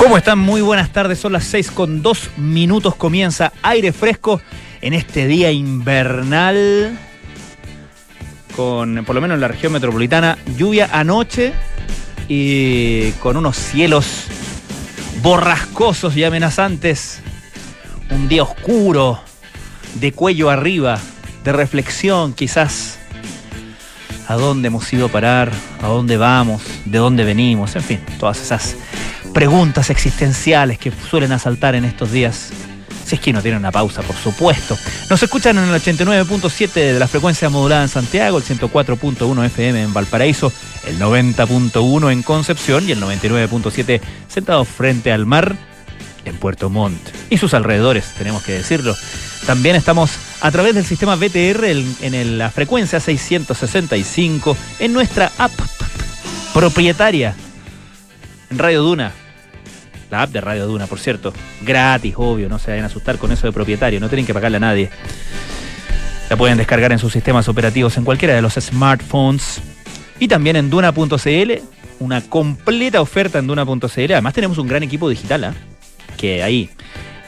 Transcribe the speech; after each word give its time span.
¿Cómo 0.00 0.16
están? 0.16 0.38
Muy 0.38 0.62
buenas 0.62 0.94
tardes, 0.94 1.18
son 1.18 1.34
las 1.34 1.44
6 1.44 1.72
con 1.72 2.00
2 2.00 2.30
minutos, 2.38 2.94
comienza 2.94 3.52
aire 3.60 3.92
fresco 3.92 4.40
en 4.80 4.94
este 4.94 5.26
día 5.26 5.52
invernal, 5.52 6.98
con 8.56 9.04
por 9.04 9.14
lo 9.14 9.20
menos 9.20 9.34
en 9.34 9.42
la 9.42 9.48
región 9.48 9.74
metropolitana, 9.74 10.38
lluvia 10.56 10.88
anoche 10.90 11.52
y 12.28 13.10
con 13.20 13.36
unos 13.36 13.58
cielos 13.58 14.24
borrascosos 15.22 16.16
y 16.16 16.24
amenazantes, 16.24 17.20
un 18.08 18.26
día 18.26 18.44
oscuro, 18.44 19.20
de 19.96 20.12
cuello 20.12 20.48
arriba, 20.48 20.98
de 21.44 21.52
reflexión 21.52 22.32
quizás, 22.32 22.98
a 24.28 24.36
dónde 24.36 24.68
hemos 24.68 24.90
ido 24.94 25.06
a 25.06 25.08
parar, 25.10 25.52
a 25.82 25.88
dónde 25.88 26.16
vamos, 26.16 26.62
de 26.86 26.96
dónde 26.96 27.22
venimos, 27.22 27.76
en 27.76 27.82
fin, 27.82 28.00
todas 28.18 28.40
esas 28.40 28.76
preguntas 29.40 29.88
existenciales 29.88 30.78
que 30.78 30.92
suelen 31.08 31.32
asaltar 31.32 31.74
en 31.74 31.86
estos 31.86 32.12
días. 32.12 32.50
Si 33.06 33.14
es 33.14 33.22
que 33.22 33.32
no 33.32 33.40
tienen 33.40 33.60
una 33.60 33.72
pausa, 33.72 34.02
por 34.02 34.14
supuesto. 34.14 34.76
Nos 35.08 35.22
escuchan 35.22 35.56
en 35.56 35.64
el 35.64 35.80
89.7 35.80 36.74
de 36.74 36.98
la 36.98 37.08
frecuencia 37.08 37.48
modulada 37.48 37.80
en 37.80 37.88
Santiago, 37.88 38.36
el 38.36 38.44
104.1 38.44 39.46
FM 39.46 39.82
en 39.82 39.94
Valparaíso, 39.94 40.52
el 40.86 40.98
90.1 40.98 42.12
en 42.12 42.22
Concepción 42.22 42.86
y 42.86 42.92
el 42.92 43.00
99.7 43.00 44.02
sentado 44.28 44.66
frente 44.66 45.10
al 45.10 45.24
mar 45.24 45.56
en 46.26 46.36
Puerto 46.36 46.68
Montt 46.68 47.00
y 47.30 47.38
sus 47.38 47.54
alrededores, 47.54 48.12
tenemos 48.18 48.42
que 48.42 48.52
decirlo. 48.52 48.94
También 49.46 49.74
estamos 49.74 50.10
a 50.42 50.50
través 50.50 50.74
del 50.74 50.84
sistema 50.84 51.16
BTR 51.16 51.64
en, 51.64 52.36
la 52.36 52.50
frecuencia 52.50 53.00
665 53.00 54.54
en 54.80 54.92
nuestra 54.92 55.32
app 55.38 55.52
propietaria 56.52 57.34
en 58.50 58.58
Radio 58.58 58.82
Duna. 58.82 59.14
La 60.10 60.22
app 60.22 60.30
de 60.30 60.40
Radio 60.40 60.66
Duna, 60.66 60.86
por 60.86 60.98
cierto. 60.98 61.32
Gratis, 61.62 62.14
obvio, 62.16 62.48
no 62.48 62.58
se 62.58 62.70
vayan 62.70 62.84
a 62.84 62.88
asustar 62.88 63.18
con 63.18 63.30
eso 63.32 63.46
de 63.46 63.52
propietario, 63.52 64.00
no 64.00 64.08
tienen 64.08 64.26
que 64.26 64.34
pagarle 64.34 64.56
a 64.56 64.60
nadie. 64.60 64.90
La 66.28 66.36
pueden 66.36 66.58
descargar 66.58 66.92
en 66.92 66.98
sus 66.98 67.12
sistemas 67.12 67.48
operativos 67.48 67.96
en 67.96 68.04
cualquiera 68.04 68.34
de 68.34 68.42
los 68.42 68.54
smartphones. 68.54 69.60
Y 70.18 70.28
también 70.28 70.56
en 70.56 70.70
Duna.cl, 70.70 71.52
una 72.00 72.20
completa 72.22 73.00
oferta 73.00 73.38
en 73.38 73.46
Duna.cl. 73.46 74.12
Además 74.12 74.34
tenemos 74.34 74.58
un 74.58 74.68
gran 74.68 74.82
equipo 74.82 75.08
digital, 75.08 75.44
¿eh? 75.44 75.50
que 76.16 76.42
ahí 76.42 76.70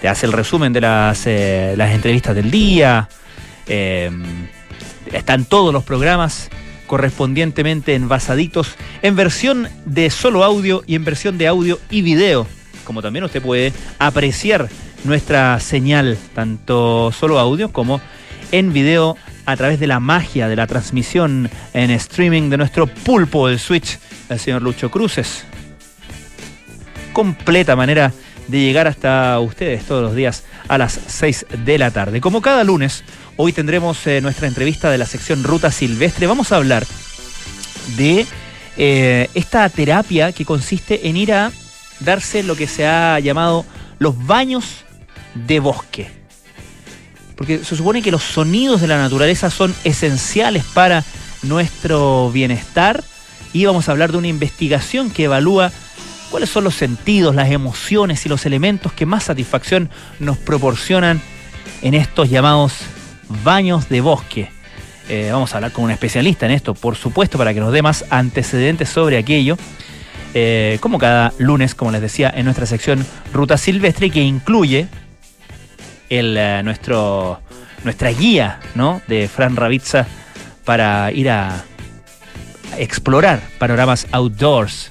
te 0.01 0.09
hace 0.09 0.27
el 0.27 0.33
resumen 0.33 0.73
de 0.73 0.81
las, 0.81 1.27
eh, 1.27 1.73
entrevistas 1.73 2.35
del 2.35 2.51
día. 2.51 3.09
Eh, 3.67 4.11
están 5.13 5.45
todos 5.45 5.73
los 5.73 5.85
programas 5.85 6.51
correspondientemente 6.87 7.95
envasaditos 7.95 8.75
en 9.03 9.17
versión 9.17 9.69
de 9.85 10.11
solo 10.11 10.45
audio 10.45 10.83
y 10.87 10.95
en 10.95 11.05
versión 11.05 11.39
de 11.39 11.47
audio 11.47 11.79
y 11.91 12.03
video. 12.03 12.47
Como 12.85 13.03
también 13.03 13.25
usted 13.25 13.43
puede 13.43 13.73
apreciar 13.99 14.69
nuestra 15.05 15.59
señal, 15.61 16.19
tanto 16.35 17.13
solo 17.13 17.39
audio 17.39 17.73
como 17.73 18.01
en 18.51 18.73
video 18.73 19.17
a 19.47 19.57
través 19.57 19.81
de 19.81 19.87
la 19.87 20.01
magia 20.01 20.49
de 20.49 20.57
la 20.57 20.67
transmisión 20.67 21.51
en 21.75 21.91
streaming 21.91 22.51
de 22.51 22.59
nuestro 22.59 22.87
pulpo 22.87 23.49
del 23.49 23.59
Switch, 23.59 23.99
el 24.29 24.39
señor 24.39 24.63
Lucho 24.63 24.91
Cruces. 24.91 25.45
Completa 27.13 27.77
manera 27.77 28.13
de 28.49 28.61
llegar 28.61 28.87
hasta 28.87 29.39
ustedes 29.41 29.85
todos 29.85 30.03
los 30.03 30.15
días 30.15 30.45
a 30.69 30.79
las 30.79 30.99
6 31.07 31.47
de 31.65 31.79
la 31.79 31.91
tarde. 31.91 32.21
Como 32.21 32.41
cada 32.41 32.65
lunes, 32.65 33.05
Hoy 33.37 33.53
tendremos 33.53 34.07
eh, 34.07 34.21
nuestra 34.21 34.47
entrevista 34.47 34.91
de 34.91 34.99
la 34.99 35.07
sección 35.07 35.43
Ruta 35.43 35.71
Silvestre. 35.71 36.27
Vamos 36.27 36.53
a 36.53 36.57
hablar 36.57 36.85
de 37.97 38.27
eh, 38.77 39.31
esta 39.35 39.69
terapia 39.71 40.33
que 40.33 40.45
consiste 40.45 41.09
en 41.09 41.17
ir 41.17 41.33
a 41.33 41.51
darse 42.05 42.43
lo 42.43 42.57
que 42.57 42.67
se 42.67 42.87
ha 42.87 43.19
llamado 43.21 43.65
los 43.99 44.27
baños 44.27 44.85
de 45.35 45.61
bosque. 45.61 46.11
Porque 47.37 47.65
se 47.65 47.77
supone 47.77 48.03
que 48.03 48.11
los 48.11 48.23
sonidos 48.23 48.81
de 48.81 48.87
la 48.87 48.99
naturaleza 48.99 49.51
son 49.51 49.75
esenciales 49.85 50.65
para 50.65 51.05
nuestro 51.43 52.31
bienestar 52.31 53.03
y 53.53 53.65
vamos 53.65 53.89
a 53.89 53.93
hablar 53.93 54.13
de 54.13 54.19
una 54.19 54.29
investigación 54.29 55.11
que 55.11 55.25
evalúa 55.25 55.73
cuáles 56.31 56.51
son 56.51 56.65
los 56.65 56.75
sentidos, 56.75 57.35
las 57.35 57.51
emociones 57.51 58.25
y 58.25 58.29
los 58.29 58.47
elementos 58.47 58.93
que 58.93 59.07
más 59.07 59.25
satisfacción 59.25 59.91
nos 60.19 60.39
proporcionan 60.39 61.21
en 61.83 61.95
estos 61.95 62.31
llamados 62.31 62.73
baños 63.45 63.89
de 63.89 64.01
bosque. 64.01 64.51
Eh, 65.09 65.31
vamos 65.33 65.53
a 65.53 65.59
hablar 65.59 65.73
con 65.73 65.85
un 65.85 65.91
especialista 65.91 66.47
en 66.47 66.53
esto, 66.53 66.75
por 66.75 66.97
supuesto, 66.97 67.37
para 67.37 67.53
que 67.53 67.61
nos 67.61 67.73
dé 67.73 67.83
más 67.83 68.05
antecedentes 68.09 68.89
sobre 68.89 69.19
aquello. 69.19 69.59
Eh, 70.35 70.79
como 70.81 70.99
cada 70.99 71.33
lunes, 71.39 71.75
como 71.75 71.91
les 71.91 72.01
decía, 72.01 72.33
en 72.35 72.45
nuestra 72.45 72.67
sección 72.67 73.05
Ruta 73.33 73.59
Silvestre, 73.59 74.11
que 74.11 74.23
incluye 74.23 74.89
el, 76.09 76.37
eh, 76.39 76.63
nuestro, 76.63 77.41
nuestra 77.85 78.11
guía 78.11 78.61
¿no? 78.75 79.03
de 79.09 79.29
Fran 79.29 79.57
Ravizza 79.57 80.07
para 80.65 81.13
ir 81.13 81.29
a 81.29 81.65
explorar 82.79 83.43
panoramas 83.59 84.07
outdoors 84.13 84.89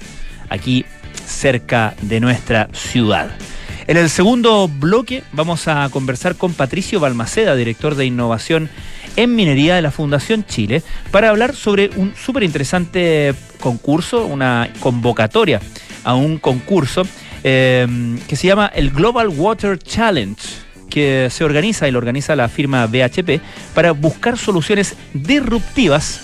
aquí 0.48 0.84
cerca 1.26 1.94
de 2.02 2.20
nuestra 2.20 2.68
ciudad. 2.72 3.30
En 3.86 3.96
el 3.96 4.10
segundo 4.10 4.68
bloque 4.68 5.24
vamos 5.32 5.66
a 5.66 5.88
conversar 5.90 6.36
con 6.36 6.54
Patricio 6.54 7.00
Balmaceda, 7.00 7.56
director 7.56 7.96
de 7.96 8.06
innovación 8.06 8.70
en 9.16 9.34
minería 9.34 9.74
de 9.74 9.82
la 9.82 9.90
Fundación 9.90 10.44
Chile, 10.46 10.82
para 11.10 11.30
hablar 11.30 11.54
sobre 11.54 11.90
un 11.96 12.14
súper 12.16 12.42
interesante 12.42 13.34
concurso, 13.60 14.26
una 14.26 14.70
convocatoria 14.80 15.60
a 16.04 16.14
un 16.14 16.38
concurso 16.38 17.02
eh, 17.44 17.86
que 18.28 18.36
se 18.36 18.46
llama 18.46 18.70
el 18.74 18.90
Global 18.90 19.28
Water 19.28 19.78
Challenge 19.78 20.40
que 20.90 21.28
se 21.30 21.42
organiza 21.42 21.88
y 21.88 21.90
lo 21.90 21.98
organiza 21.98 22.36
la 22.36 22.48
firma 22.48 22.86
BHP 22.86 23.40
para 23.74 23.92
buscar 23.92 24.36
soluciones 24.36 24.94
disruptivas 25.14 26.20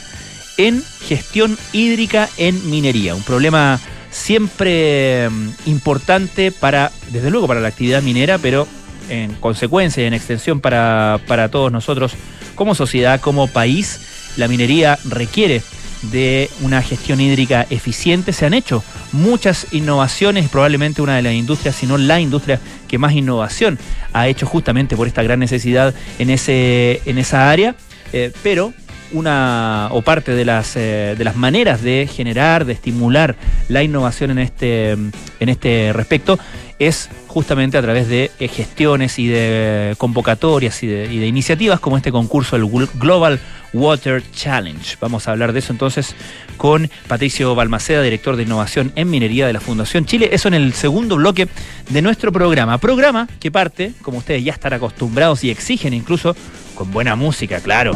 en 0.58 0.82
gestión 1.00 1.56
hídrica 1.72 2.28
en 2.36 2.68
minería, 2.68 3.14
un 3.14 3.22
problema 3.22 3.80
siempre 4.10 5.28
mm, 5.30 5.48
importante 5.66 6.52
para, 6.52 6.92
desde 7.10 7.30
luego, 7.30 7.46
para 7.46 7.60
la 7.60 7.68
actividad 7.68 8.02
minera, 8.02 8.38
pero 8.38 8.66
en 9.08 9.34
consecuencia 9.34 10.02
y 10.02 10.06
en 10.06 10.14
extensión 10.14 10.60
para, 10.60 11.20
para 11.26 11.50
todos 11.50 11.72
nosotros 11.72 12.12
como 12.54 12.74
sociedad, 12.74 13.20
como 13.20 13.46
país, 13.46 14.32
la 14.36 14.48
minería 14.48 14.98
requiere 15.04 15.62
de 16.02 16.50
una 16.60 16.82
gestión 16.82 17.20
hídrica 17.20 17.66
eficiente. 17.70 18.32
Se 18.32 18.46
han 18.46 18.54
hecho 18.54 18.82
muchas 19.12 19.66
innovaciones, 19.72 20.48
probablemente 20.48 21.02
una 21.02 21.16
de 21.16 21.22
las 21.22 21.32
industrias, 21.32 21.74
si 21.74 21.86
no 21.86 21.98
la 21.98 22.20
industria 22.20 22.60
que 22.86 22.98
más 22.98 23.12
innovación 23.12 23.78
ha 24.12 24.28
hecho 24.28 24.46
justamente 24.46 24.96
por 24.96 25.06
esta 25.06 25.22
gran 25.22 25.40
necesidad 25.40 25.94
en, 26.18 26.30
ese, 26.30 27.02
en 27.04 27.18
esa 27.18 27.50
área, 27.50 27.74
eh, 28.12 28.32
pero 28.42 28.72
una 29.12 29.88
o 29.92 30.02
parte 30.02 30.34
de 30.34 30.44
las, 30.44 30.76
eh, 30.76 31.14
de 31.16 31.24
las 31.24 31.36
maneras 31.36 31.82
de 31.82 32.08
generar, 32.12 32.64
de 32.64 32.72
estimular 32.72 33.36
la 33.68 33.82
innovación 33.82 34.30
en 34.30 34.38
este, 34.38 34.92
en 34.92 35.48
este 35.48 35.92
respecto 35.92 36.38
es 36.78 37.10
justamente 37.26 37.76
a 37.76 37.82
través 37.82 38.08
de 38.08 38.30
eh, 38.38 38.48
gestiones 38.48 39.18
y 39.18 39.26
de 39.26 39.94
convocatorias 39.98 40.82
y 40.82 40.86
de, 40.86 41.26
iniciativas 41.26 41.80
como 41.80 41.96
este 41.96 42.12
concurso, 42.12 42.56
el 42.56 42.66
Global 42.66 43.40
Water 43.72 44.22
Challenge. 44.32 44.96
Vamos 45.00 45.26
a 45.26 45.32
hablar 45.32 45.52
de 45.52 45.58
eso 45.58 45.72
entonces 45.72 46.14
con 46.56 46.88
Patricio 47.08 47.54
Balmaceda, 47.54 48.02
director 48.02 48.36
de 48.36 48.44
innovación 48.44 48.92
en 48.94 49.10
minería 49.10 49.46
de 49.46 49.52
la 49.52 49.60
Fundación 49.60 50.06
Chile. 50.06 50.30
Eso 50.32 50.48
en 50.48 50.54
el 50.54 50.72
segundo 50.72 51.16
bloque 51.16 51.48
de 51.90 52.02
nuestro 52.02 52.32
programa. 52.32 52.78
Programa 52.78 53.28
que 53.40 53.50
parte, 53.50 53.92
como 54.02 54.18
ustedes 54.18 54.44
ya 54.44 54.52
están 54.52 54.72
acostumbrados 54.72 55.42
y 55.42 55.50
exigen 55.50 55.94
incluso, 55.94 56.36
con 56.74 56.92
buena 56.92 57.16
música, 57.16 57.60
claro 57.60 57.92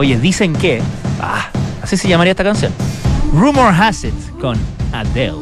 Oye, 0.00 0.18
dicen 0.18 0.54
que. 0.54 0.80
Ah, 1.20 1.50
así 1.82 1.94
se 1.98 2.08
llamaría 2.08 2.30
esta 2.30 2.42
canción. 2.42 2.72
Rumor 3.34 3.70
Has 3.70 4.02
It 4.04 4.14
con 4.40 4.56
Adele. 4.94 5.34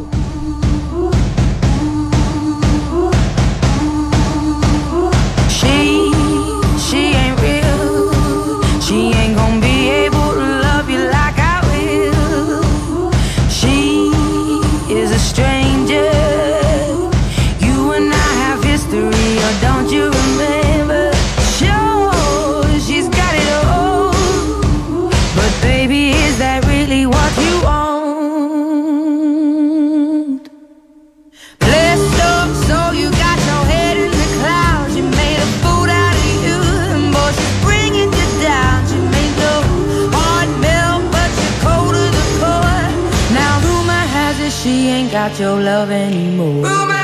Got 45.29 45.41
your 45.41 45.61
love 45.61 45.91
anymore. 45.91 46.98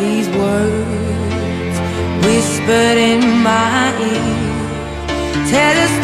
these 0.00 0.28
words 0.30 1.76
whispered 2.24 2.98
in 3.12 3.20
my 3.42 3.92
ear. 4.00 5.46
Tell 5.52 5.76
us 5.84 5.99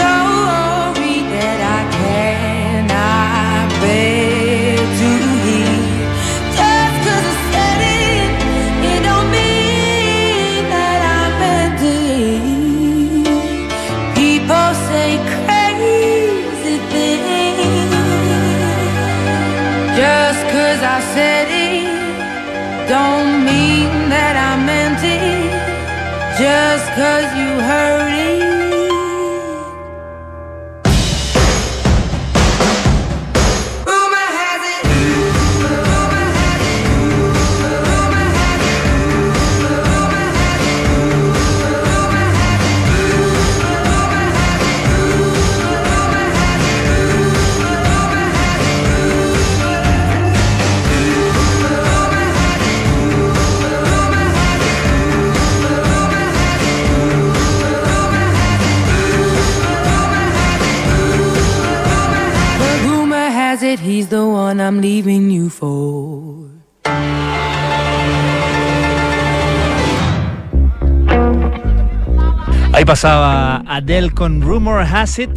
Ahí 72.73 72.85
pasaba 72.85 73.63
Adele 73.67 74.11
con 74.11 74.43
Rumor 74.43 74.83
Has 74.83 75.19
It. 75.19 75.31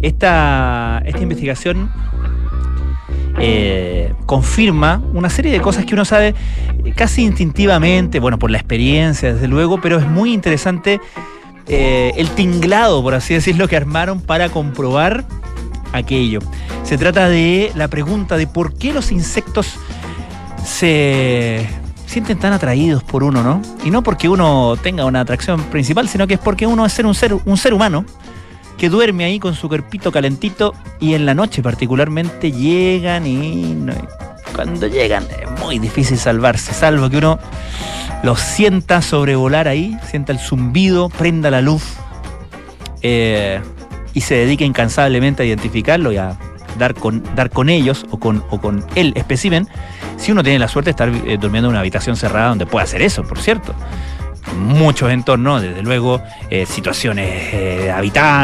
Esta, 0.00 1.02
esta 1.04 1.20
investigación 1.20 1.90
eh, 3.40 4.14
confirma 4.26 5.02
una 5.12 5.28
serie 5.28 5.50
de 5.50 5.60
cosas 5.60 5.84
que 5.84 5.94
uno 5.94 6.04
sabe 6.04 6.34
casi 6.94 7.22
instintivamente, 7.22 8.20
bueno, 8.20 8.38
por 8.38 8.50
la 8.50 8.58
experiencia, 8.58 9.34
desde 9.34 9.48
luego, 9.48 9.80
pero 9.80 9.98
es 9.98 10.06
muy 10.06 10.32
interesante 10.32 11.00
eh, 11.66 12.12
el 12.16 12.28
tinglado, 12.30 13.02
por 13.02 13.14
así 13.14 13.34
decirlo, 13.34 13.66
que 13.66 13.76
armaron 13.76 14.20
para 14.20 14.50
comprobar 14.50 15.24
aquello. 15.92 16.40
Se 16.84 16.98
trata 16.98 17.28
de 17.28 17.72
la 17.74 17.88
pregunta 17.88 18.36
de 18.36 18.46
por 18.46 18.74
qué 18.74 18.92
los 18.92 19.10
insectos 19.10 19.74
se 20.64 21.66
sienten 22.06 22.38
tan 22.38 22.52
atraídos 22.52 23.02
por 23.02 23.24
uno, 23.24 23.42
¿no? 23.42 23.60
Y 23.84 23.90
no 23.90 24.02
porque 24.02 24.28
uno 24.28 24.76
tenga 24.80 25.04
una 25.04 25.20
atracción 25.20 25.62
principal, 25.64 26.08
sino 26.08 26.26
que 26.26 26.34
es 26.34 26.40
porque 26.40 26.66
uno 26.66 26.86
es 26.86 26.92
ser 26.92 27.06
un 27.06 27.14
ser, 27.14 27.74
humano 27.74 28.04
que 28.78 28.88
duerme 28.88 29.24
ahí 29.24 29.40
con 29.40 29.54
su 29.54 29.68
cuerpito 29.68 30.12
calentito 30.12 30.74
y 31.00 31.14
en 31.14 31.26
la 31.26 31.34
noche 31.34 31.62
particularmente 31.62 32.52
llegan 32.52 33.26
y 33.26 33.76
cuando 34.54 34.86
llegan 34.86 35.24
es 35.24 35.60
muy 35.60 35.78
difícil 35.78 36.18
salvarse, 36.18 36.72
salvo 36.72 37.08
que 37.08 37.16
uno 37.16 37.38
los 38.22 38.40
sienta 38.40 39.00
sobrevolar 39.00 39.68
ahí, 39.68 39.96
sienta 40.08 40.32
el 40.32 40.38
zumbido, 40.38 41.08
prenda 41.08 41.50
la 41.50 41.60
luz 41.60 41.82
eh, 43.02 43.60
y 44.12 44.20
se 44.20 44.34
dedique 44.34 44.64
incansablemente 44.64 45.42
a 45.42 45.46
identificarlo 45.46 46.12
y 46.12 46.18
a 46.18 46.38
dar 46.78 46.94
con, 46.94 47.22
dar 47.34 47.50
con 47.50 47.68
ellos 47.68 48.06
o 48.10 48.18
con, 48.18 48.44
o 48.50 48.60
con 48.60 48.84
el 48.94 49.12
espécimen, 49.16 49.68
si 50.16 50.32
uno 50.32 50.42
tiene 50.42 50.58
la 50.58 50.68
suerte 50.68 50.88
de 50.88 50.90
estar 50.92 51.08
eh, 51.08 51.38
durmiendo 51.40 51.68
en 51.68 51.72
una 51.72 51.80
habitación 51.80 52.16
cerrada 52.16 52.48
donde 52.48 52.66
puede 52.66 52.84
hacer 52.84 53.02
eso, 53.02 53.22
por 53.24 53.38
cierto. 53.38 53.74
Muchos 54.58 55.10
entornos, 55.10 55.62
desde 55.62 55.82
luego, 55.82 56.20
eh, 56.50 56.66
situaciones 56.66 57.30
eh, 57.54 57.92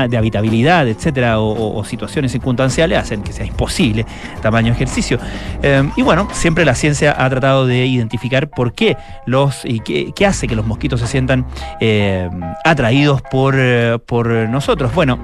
de 0.08 0.16
habitabilidad, 0.16 0.88
etcétera, 0.88 1.38
o, 1.40 1.84
situaciones 1.84 2.32
circunstanciales 2.32 2.98
hacen 2.98 3.22
que 3.22 3.34
sea 3.34 3.44
imposible 3.44 4.06
tamaño 4.40 4.72
ejercicio. 4.72 5.18
y 5.96 6.02
bueno, 6.02 6.26
siempre 6.32 6.64
la 6.64 6.74
ciencia 6.74 7.14
ha 7.18 7.28
tratado 7.28 7.66
de 7.66 7.84
identificar 7.84 8.48
por 8.48 8.72
qué 8.72 8.96
los 9.26 9.64
y 9.64 9.80
qué, 9.80 10.12
qué 10.16 10.24
hace 10.24 10.48
que 10.48 10.56
los 10.56 10.66
mosquitos 10.66 11.00
se 11.00 11.06
sientan 11.06 11.46
atraídos 12.64 13.20
por, 13.20 13.56
por 14.06 14.26
nosotros. 14.48 14.94
Bueno, 14.94 15.18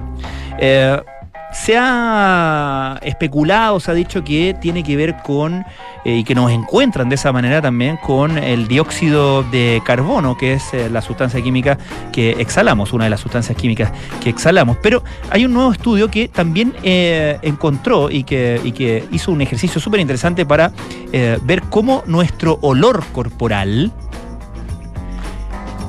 se 1.63 1.75
ha 1.77 2.99
especulado, 3.01 3.79
se 3.79 3.91
ha 3.91 3.93
dicho 3.93 4.23
que 4.23 4.55
tiene 4.59 4.83
que 4.83 4.95
ver 4.95 5.17
con, 5.23 5.65
eh, 6.05 6.17
y 6.17 6.23
que 6.23 6.35
nos 6.35 6.51
encuentran 6.51 7.09
de 7.09 7.15
esa 7.15 7.33
manera 7.33 7.61
también, 7.61 7.97
con 7.97 8.37
el 8.37 8.67
dióxido 8.67 9.43
de 9.43 9.81
carbono, 9.83 10.37
que 10.37 10.53
es 10.53 10.73
eh, 10.73 10.89
la 10.89 11.01
sustancia 11.01 11.41
química 11.41 11.77
que 12.11 12.31
exhalamos, 12.39 12.93
una 12.93 13.05
de 13.05 13.09
las 13.09 13.19
sustancias 13.19 13.57
químicas 13.57 13.91
que 14.21 14.29
exhalamos. 14.29 14.77
Pero 14.81 15.03
hay 15.29 15.45
un 15.45 15.53
nuevo 15.53 15.71
estudio 15.71 16.09
que 16.09 16.27
también 16.27 16.73
eh, 16.83 17.39
encontró 17.41 18.11
y 18.11 18.23
que, 18.23 18.61
y 18.63 18.71
que 18.71 19.05
hizo 19.11 19.31
un 19.31 19.41
ejercicio 19.41 19.81
súper 19.81 19.99
interesante 19.99 20.45
para 20.45 20.71
ver 21.41 21.63
cómo 21.63 22.03
nuestro 22.05 22.59
olor 22.61 23.03
corporal, 23.11 23.91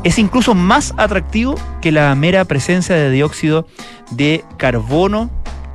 es 0.05 0.19
incluso 0.19 0.55
más 0.55 0.95
atractivo 0.97 1.57
que 1.81 1.93
la 1.93 2.15
mera 2.15 2.45
presencia 2.45 2.95
de 2.95 3.11
dióxido 3.11 3.67
de 4.11 4.45
carbono 4.57 5.31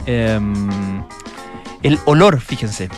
Em, 0.06 1.04
el 1.82 2.00
olor, 2.06 2.40
fíjense. 2.40 2.90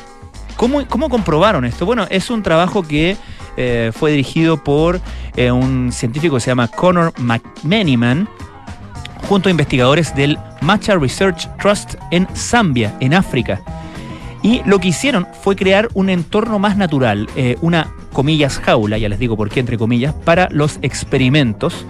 ¿Cómo, 0.55 0.85
¿Cómo, 0.87 1.09
comprobaron 1.09 1.65
esto? 1.65 1.85
Bueno, 1.85 2.07
es 2.09 2.29
un 2.29 2.41
trabajo 2.41 2.83
que 2.83 3.17
eh, 3.57 3.91
fue 3.93 4.11
dirigido 4.11 4.63
por 4.63 5.01
eh, 5.35 5.51
un 5.51 5.91
científico 5.91 6.35
que 6.35 6.41
se 6.41 6.51
llama 6.51 6.67
Connor 6.67 7.13
McMeniman, 7.19 8.27
junto 9.27 9.49
a 9.49 9.51
investigadores 9.51 10.15
del 10.15 10.37
Macha 10.61 10.95
Research 10.95 11.49
Trust 11.57 11.95
en 12.11 12.27
Zambia, 12.35 12.95
en 12.99 13.13
África. 13.13 13.61
Y 14.43 14.61
lo 14.65 14.79
que 14.79 14.89
hicieron 14.89 15.27
fue 15.41 15.55
crear 15.55 15.89
un 15.93 16.09
entorno 16.09 16.59
más 16.59 16.77
natural, 16.77 17.27
eh, 17.35 17.57
una 17.61 17.91
comillas 18.13 18.59
jaula, 18.59 18.97
ya 18.97 19.09
les 19.09 19.19
digo 19.19 19.35
por 19.35 19.49
qué 19.49 19.59
entre 19.59 19.77
comillas, 19.77 20.13
para 20.13 20.47
los 20.51 20.79
experimentos. 20.81 21.85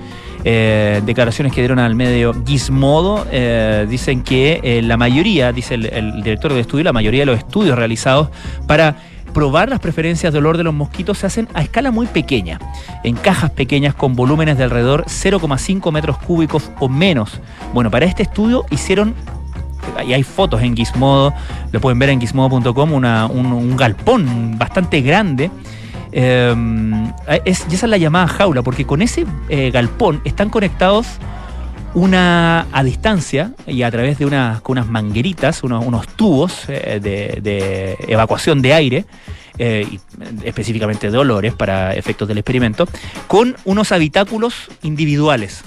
Eh, 0.47 1.01
declaraciones 1.03 1.53
que 1.53 1.61
dieron 1.61 1.79
al 1.79 1.95
medio 1.95 2.31
Gizmodo 2.45 3.25
eh, 3.31 3.87
dicen 3.89 4.21
que 4.21 4.59
eh, 4.61 4.83
la 4.83 4.95
mayoría, 4.95 5.51
dice 5.51 5.73
el, 5.73 6.21
director 6.21 6.51
del 6.51 6.61
estudio, 6.61 6.83
la 6.83 6.93
mayoría 6.93 7.21
de 7.21 7.25
los 7.25 7.39
estudios 7.39 7.75
realizados 7.75 8.29
para 8.67 8.95
probar 9.33 9.69
las 9.69 9.79
preferencias 9.79 10.31
de 10.31 10.37
olor 10.37 10.57
de 10.57 10.63
los 10.63 10.75
mosquitos 10.75 11.17
se 11.17 11.25
hacen 11.25 11.47
a 11.55 11.63
escala 11.63 11.89
muy 11.89 12.05
pequeña, 12.05 12.59
en 13.03 13.15
cajas 13.15 13.49
pequeñas 13.49 13.95
con 13.95 14.15
volúmenes 14.15 14.59
de 14.59 14.65
alrededor 14.65 15.05
0,5 15.05 15.91
metros 15.91 16.19
cúbicos 16.19 16.69
o 16.79 16.89
menos. 16.89 17.41
Bueno, 17.73 17.89
para 17.89 18.05
este 18.05 18.21
estudio 18.21 18.65
hicieron 18.69 19.15
y 20.07 20.13
hay 20.13 20.21
fotos 20.21 20.61
en 20.61 20.75
Gizmodo, 20.77 21.33
lo 21.71 21.81
pueden 21.81 21.97
ver 21.97 22.09
en 22.09 22.21
gizmodo.com, 22.21 22.93
un, 22.93 23.05
un 23.05 23.77
galpón 23.77 24.59
bastante 24.59 25.01
grande. 25.01 25.49
Eh, 26.17 26.55
es, 27.43 27.65
y 27.69 27.75
esa 27.75 27.85
es 27.85 27.89
la 27.89 27.97
llamada 27.97 28.27
jaula, 28.27 28.61
porque 28.61 28.85
con 28.85 29.01
ese 29.01 29.25
eh, 29.49 29.69
galpón 29.69 30.21
están 30.23 30.49
conectados 30.49 31.05
una 31.93 32.67
a 32.71 32.83
distancia 32.83 33.53
y 33.67 33.81
a 33.83 33.91
través 33.91 34.17
de 34.17 34.25
unas, 34.25 34.61
unas 34.65 34.87
mangueritas, 34.87 35.63
unos, 35.63 36.07
tubos 36.15 36.65
eh, 36.67 36.99
de, 37.01 37.97
evacuación 38.07 38.61
de 38.61 38.73
aire, 38.73 39.05
eh, 39.57 39.99
específicamente 40.43 41.11
de 41.11 41.17
olores 41.17 41.53
para 41.53 41.95
efectos 41.95 42.27
del 42.27 42.37
experimento, 42.37 42.87
con 43.27 43.55
unos 43.65 43.91
habitáculos 43.91 44.69
individuales 44.83 45.63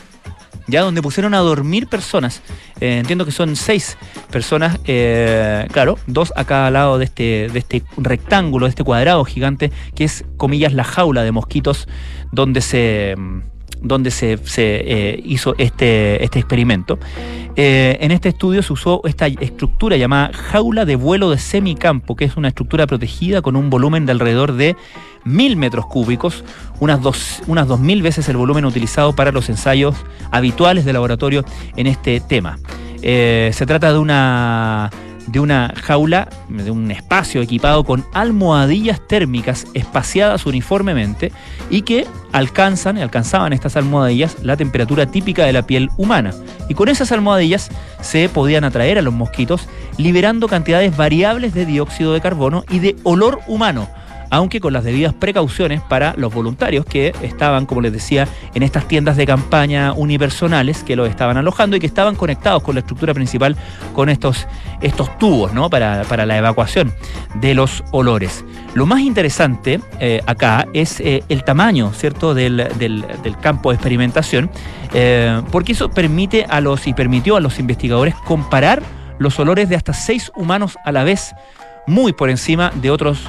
ya 0.69 0.83
donde 0.83 1.03
pusieron 1.03 1.35
a 1.35 1.39
dormir 1.39 1.89
personas. 1.89 2.43
Eh, 2.81 2.99
entiendo 2.99 3.25
que 3.25 3.33
son 3.33 3.57
seis 3.57 3.99
personas, 4.31 4.79
eh, 4.85 5.67
claro, 5.73 5.99
dos 6.07 6.33
a 6.37 6.45
cada 6.45 6.71
lado 6.71 6.99
de 6.99 7.07
este, 7.07 7.49
de 7.53 7.59
este 7.59 7.83
rectángulo, 7.97 8.67
de 8.67 8.71
este 8.71 8.85
cuadrado 8.85 9.25
gigante, 9.25 9.73
que 9.95 10.05
es, 10.05 10.25
comillas, 10.37 10.73
la 10.73 10.85
jaula 10.85 11.25
de 11.25 11.33
mosquitos 11.33 11.89
donde 12.31 12.61
se 12.61 13.15
mm, 13.17 13.41
donde 13.83 14.11
se, 14.11 14.39
se, 14.39 14.83
eh, 14.85 15.23
hizo 15.25 15.55
este, 15.59 16.23
este 16.25 16.39
experimento. 16.39 16.99
Eh, 17.57 17.99
en 18.01 18.13
este 18.13 18.29
estudio 18.29 18.63
se 18.63 18.73
usó 18.73 19.01
esta 19.05 19.27
estructura 19.27 19.97
llamada 19.97 20.31
jaula 20.33 20.85
de 20.85 20.97
vuelo 20.97 21.31
de 21.31 21.39
semicampo, 21.39 22.15
que 22.15 22.25
es 22.25 22.37
una 22.37 22.49
estructura 22.49 22.87
protegida 22.87 23.43
con 23.43 23.57
un 23.57 23.69
volumen 23.69 24.07
de 24.07 24.13
alrededor 24.13 24.53
de 24.53 24.77
mil 25.25 25.57
metros 25.57 25.87
cúbicos, 25.87 26.45
unas 26.81 27.03
dos, 27.03 27.43
unas 27.47 27.67
dos 27.67 27.81
mil 27.81 28.03
veces 28.03 28.29
el 28.29 28.37
volumen 28.37 28.65
utilizado 28.65 29.15
para 29.15 29.33
los 29.33 29.49
ensayos 29.49 29.97
habituales 30.31 30.85
de 30.85 30.93
laboratorio 30.93 31.45
en 31.77 31.87
este 31.87 32.21
tema. 32.21 32.59
Eh, 33.03 33.51
se 33.53 33.67
trata 33.67 33.93
de 33.93 33.99
una 33.99 34.91
de 35.31 35.41
una 35.41 35.73
jaula, 35.83 36.29
de 36.49 36.71
un 36.71 36.91
espacio 36.91 37.43
equipado 37.43 37.85
con 37.85 38.05
almohadillas 38.13 39.01
térmicas 39.07 39.67
espaciadas 39.75 40.47
uniformemente 40.47 41.33
y 41.71 41.83
que 41.83 42.07
alcanzan, 42.33 42.99
alcanzaban 42.99 43.53
estas 43.53 43.77
almohadillas 43.77 44.37
la 44.43 44.57
temperatura 44.57 45.07
típica 45.07 45.45
de 45.45 45.53
la 45.53 45.63
piel 45.63 45.91
humana. 45.97 46.33
Y 46.69 46.75
con 46.75 46.89
esas 46.89 47.13
almohadillas 47.13 47.71
se 48.01 48.29
podían 48.29 48.65
atraer 48.65 48.99
a 48.99 49.03
los 49.03 49.15
mosquitos 49.15 49.69
liberando 49.97 50.49
cantidades 50.49 50.97
variables 50.97 51.55
de 51.55 51.67
dióxido 51.67 52.13
de 52.13 52.21
carbono 52.21 52.65
y 52.71 52.79
de 52.79 52.97
olor 53.05 53.41
humano 53.47 53.89
aunque 54.31 54.61
con 54.61 54.73
las 54.73 54.85
debidas 54.85 55.15
precauciones 55.15 55.81
para 55.81 56.15
los 56.17 56.33
voluntarios 56.33 56.85
que 56.85 57.15
estaban, 57.23 57.67
como 57.67 57.81
les 57.81 57.93
decía, 57.93 58.29
en 58.55 58.63
estas 58.63 58.87
tiendas 58.89 59.17
de 59.17 59.27
campaña 59.27 59.93
unipersonales 59.93 60.83
que 60.83 60.97
los 60.97 61.09
estaban 61.09 61.37
alojando 61.37 61.77
y 61.77 61.81
que 61.81 61.87
estaban 61.87 62.15
conectados 62.15 62.63
con 62.63 62.75
la 62.75 62.81
estructura 62.81 63.15
principal 63.15 63.57
con 63.95 64.09
estos, 64.09 64.47
estos 64.81 65.17
tubos 65.19 65.53
¿no? 65.53 65.71
para, 65.71 66.03
para 66.05 66.27
la 66.27 66.37
evacuación 66.37 66.93
de 67.41 67.55
los 67.55 67.85
olores. 67.91 68.45
Lo 68.75 68.87
más 68.87 69.01
interesante 69.01 69.81
eh, 70.01 70.21
acá 70.27 70.67
es 70.73 71.01
eh, 71.01 71.23
el 71.29 71.45
tamaño, 71.45 71.93
¿cierto?, 71.93 72.35
del, 72.35 72.69
del- 72.79 73.05
campo 73.41 73.71
de 73.71 73.77
experimentación, 73.77 74.51
eh, 74.95 75.43
porque 75.51 75.73
eso 75.73 75.91
permite 75.91 76.45
a 76.49 76.61
los 76.61 76.87
y 76.87 76.95
permitió 76.95 77.37
a 77.37 77.41
los 77.41 77.59
investigadores 77.59 78.15
comparar 78.25 78.83
los 79.19 79.39
olores 79.39 79.69
de 79.69 79.77
hasta 79.77 79.93
seis 79.93 80.31
humanos 80.37 80.77
a 80.85 80.93
la 80.93 81.05
vez, 81.05 81.35
muy 81.87 82.13
por 82.13 82.31
encima 82.31 82.71
de 82.75 82.91
otros 82.91 83.21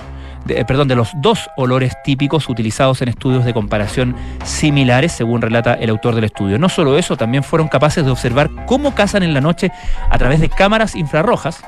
eh, 0.50 0.65
perdón, 0.65 0.88
de 0.88 0.96
los 0.96 1.12
dos 1.15 1.50
olores 1.58 1.94
típicos 2.03 2.50
utilizados 2.50 3.01
en 3.01 3.10
estudios 3.10 3.46
de 3.46 3.53
comparación 3.53 4.15
similares, 4.44 5.12
según 5.12 5.41
relata 5.41 5.74
el 5.74 5.89
autor 5.89 6.15
del 6.15 6.25
estudio. 6.25 6.60
No 6.60 6.70
solo 6.70 6.98
eso, 6.98 7.18
también 7.18 7.44
fueron 7.44 7.68
capaces 7.68 8.06
de 8.06 8.12
observar 8.12 8.50
cómo 8.65 8.96
cazan 8.96 9.24
en 9.24 9.34
la 9.34 9.41
noche 9.41 9.72
a 10.10 10.18
través 10.18 10.39
de 10.39 10.50
cámaras 10.50 10.96
infrarrojas 10.96 11.63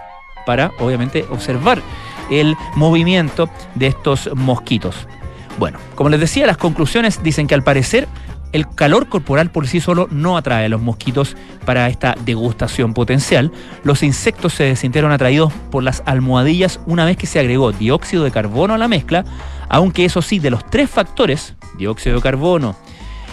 para, 0.46 0.72
obviamente, 0.80 1.26
observar 1.30 1.82
el 2.30 2.56
movimiento 2.76 3.50
de 3.76 3.88
estos 3.88 4.30
mosquitos. 4.36 5.08
Bueno, 5.60 5.80
como 5.96 6.10
les 6.10 6.20
decía, 6.20 6.48
las 6.48 6.58
conclusiones 6.58 7.22
dicen 7.22 7.48
que 7.48 7.56
al 7.56 7.64
parecer 7.64 8.08
el 8.52 8.68
calor 8.68 9.08
corporal 9.08 9.52
por 9.52 9.68
sí 9.68 9.80
solo 9.80 10.08
no 10.12 10.38
atrae 10.38 10.66
a 10.66 10.70
los 10.70 10.82
mosquitos 10.82 11.36
para 11.66 11.88
esta 11.88 12.16
degustación 12.26 12.94
potencial. 12.94 13.52
Los 13.84 14.04
insectos 14.04 14.54
se 14.54 14.76
sintieron 14.76 15.12
atraídos 15.12 15.54
por 15.72 15.84
las 15.84 16.04
almohadillas 16.06 16.80
una 16.86 17.06
vez 17.06 17.18
que 17.18 17.28
se 17.28 17.40
agregó 17.40 17.72
dióxido 17.72 18.24
de 18.24 18.32
carbono 18.32 18.74
a 18.74 18.78
la 18.78 18.88
mezcla, 18.88 19.26
aunque 19.70 20.06
eso 20.06 20.22
sí, 20.22 20.40
de 20.40 20.52
los 20.52 20.66
tres 20.70 20.90
factores, 20.90 21.56
dióxido 21.78 22.18
de 22.18 22.22
carbono, 22.22 22.76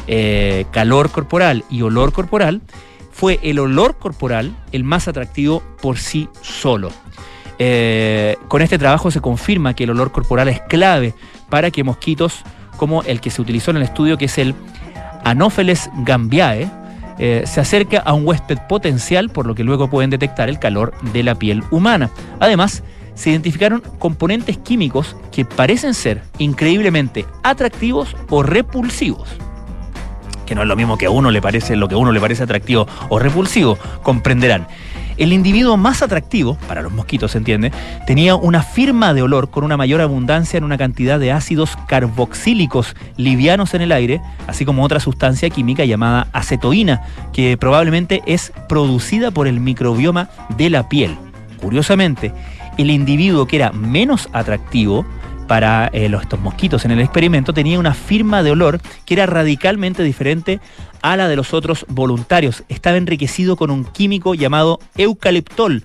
eh, 0.06 0.66
calor 0.70 1.10
corporal 1.10 1.64
y 1.68 1.82
olor 1.82 2.12
corporal, 2.12 2.62
fue 3.10 3.40
el 3.42 3.58
olor 3.58 3.98
corporal 3.98 4.54
el 4.70 4.84
más 4.84 5.08
atractivo 5.08 5.62
por 5.82 5.98
sí 5.98 6.28
solo. 6.40 6.92
Eh, 7.58 8.36
con 8.46 8.62
este 8.62 8.78
trabajo 8.78 9.10
se 9.10 9.20
confirma 9.20 9.74
que 9.74 9.82
el 9.82 9.90
olor 9.90 10.12
corporal 10.12 10.46
es 10.46 10.60
clave 10.60 11.12
para 11.50 11.72
que 11.72 11.82
mosquitos 11.82 12.44
como 12.76 13.02
el 13.02 13.20
que 13.20 13.30
se 13.30 13.42
utilizó 13.42 13.72
en 13.72 13.78
el 13.78 13.82
estudio, 13.82 14.16
que 14.16 14.26
es 14.26 14.38
el 14.38 14.54
Anopheles 15.24 15.90
gambiae, 16.04 16.70
eh, 17.18 17.42
se 17.46 17.60
acerca 17.60 17.98
a 17.98 18.12
un 18.12 18.26
huésped 18.26 18.58
potencial, 18.68 19.30
por 19.30 19.46
lo 19.46 19.54
que 19.54 19.64
luego 19.64 19.90
pueden 19.90 20.10
detectar 20.10 20.48
el 20.48 20.58
calor 20.58 20.94
de 21.12 21.22
la 21.22 21.34
piel 21.34 21.64
humana. 21.70 22.10
Además, 22.40 22.82
se 23.14 23.30
identificaron 23.30 23.82
componentes 23.98 24.58
químicos 24.58 25.16
que 25.32 25.44
parecen 25.44 25.94
ser 25.94 26.22
increíblemente 26.38 27.26
atractivos 27.42 28.16
o 28.30 28.42
repulsivos 28.42 29.28
que 30.48 30.54
no 30.54 30.62
es 30.62 30.68
lo 30.68 30.76
mismo 30.76 30.96
que 30.96 31.04
a 31.04 31.10
uno 31.10 31.30
le 31.30 31.42
parece 31.42 31.76
lo 31.76 31.88
que 31.88 31.94
a 31.94 31.98
uno 31.98 32.10
le 32.10 32.20
parece 32.20 32.42
atractivo 32.42 32.86
o 33.10 33.18
repulsivo, 33.18 33.76
comprenderán. 34.02 34.66
El 35.18 35.32
individuo 35.32 35.76
más 35.76 36.00
atractivo, 36.00 36.56
para 36.68 36.80
los 36.80 36.92
mosquitos 36.92 37.32
se 37.32 37.38
entiende, 37.38 37.72
tenía 38.06 38.36
una 38.36 38.62
firma 38.62 39.14
de 39.14 39.22
olor 39.22 39.50
con 39.50 39.64
una 39.64 39.76
mayor 39.76 40.00
abundancia 40.00 40.56
en 40.56 40.62
una 40.62 40.78
cantidad 40.78 41.18
de 41.18 41.32
ácidos 41.32 41.76
carboxílicos 41.88 42.94
livianos 43.16 43.74
en 43.74 43.82
el 43.82 43.90
aire, 43.90 44.20
así 44.46 44.64
como 44.64 44.84
otra 44.84 45.00
sustancia 45.00 45.50
química 45.50 45.84
llamada 45.84 46.28
acetoína, 46.32 47.02
que 47.32 47.56
probablemente 47.56 48.22
es 48.26 48.52
producida 48.68 49.32
por 49.32 49.48
el 49.48 49.58
microbioma 49.58 50.30
de 50.56 50.70
la 50.70 50.88
piel. 50.88 51.16
Curiosamente, 51.60 52.32
el 52.76 52.90
individuo 52.90 53.48
que 53.48 53.56
era 53.56 53.72
menos 53.72 54.28
atractivo 54.32 55.04
para 55.48 55.88
eh, 55.92 56.08
los, 56.08 56.22
estos 56.22 56.38
mosquitos 56.38 56.84
en 56.84 56.92
el 56.92 57.00
experimento 57.00 57.52
tenía 57.52 57.80
una 57.80 57.94
firma 57.94 58.44
de 58.44 58.52
olor 58.52 58.80
que 59.04 59.14
era 59.14 59.26
radicalmente 59.26 60.04
diferente 60.04 60.60
a 61.02 61.16
la 61.16 61.26
de 61.26 61.34
los 61.34 61.54
otros 61.54 61.86
voluntarios. 61.88 62.62
Estaba 62.68 62.98
enriquecido 62.98 63.56
con 63.56 63.70
un 63.70 63.84
químico 63.84 64.34
llamado 64.34 64.78
eucaliptol 64.96 65.84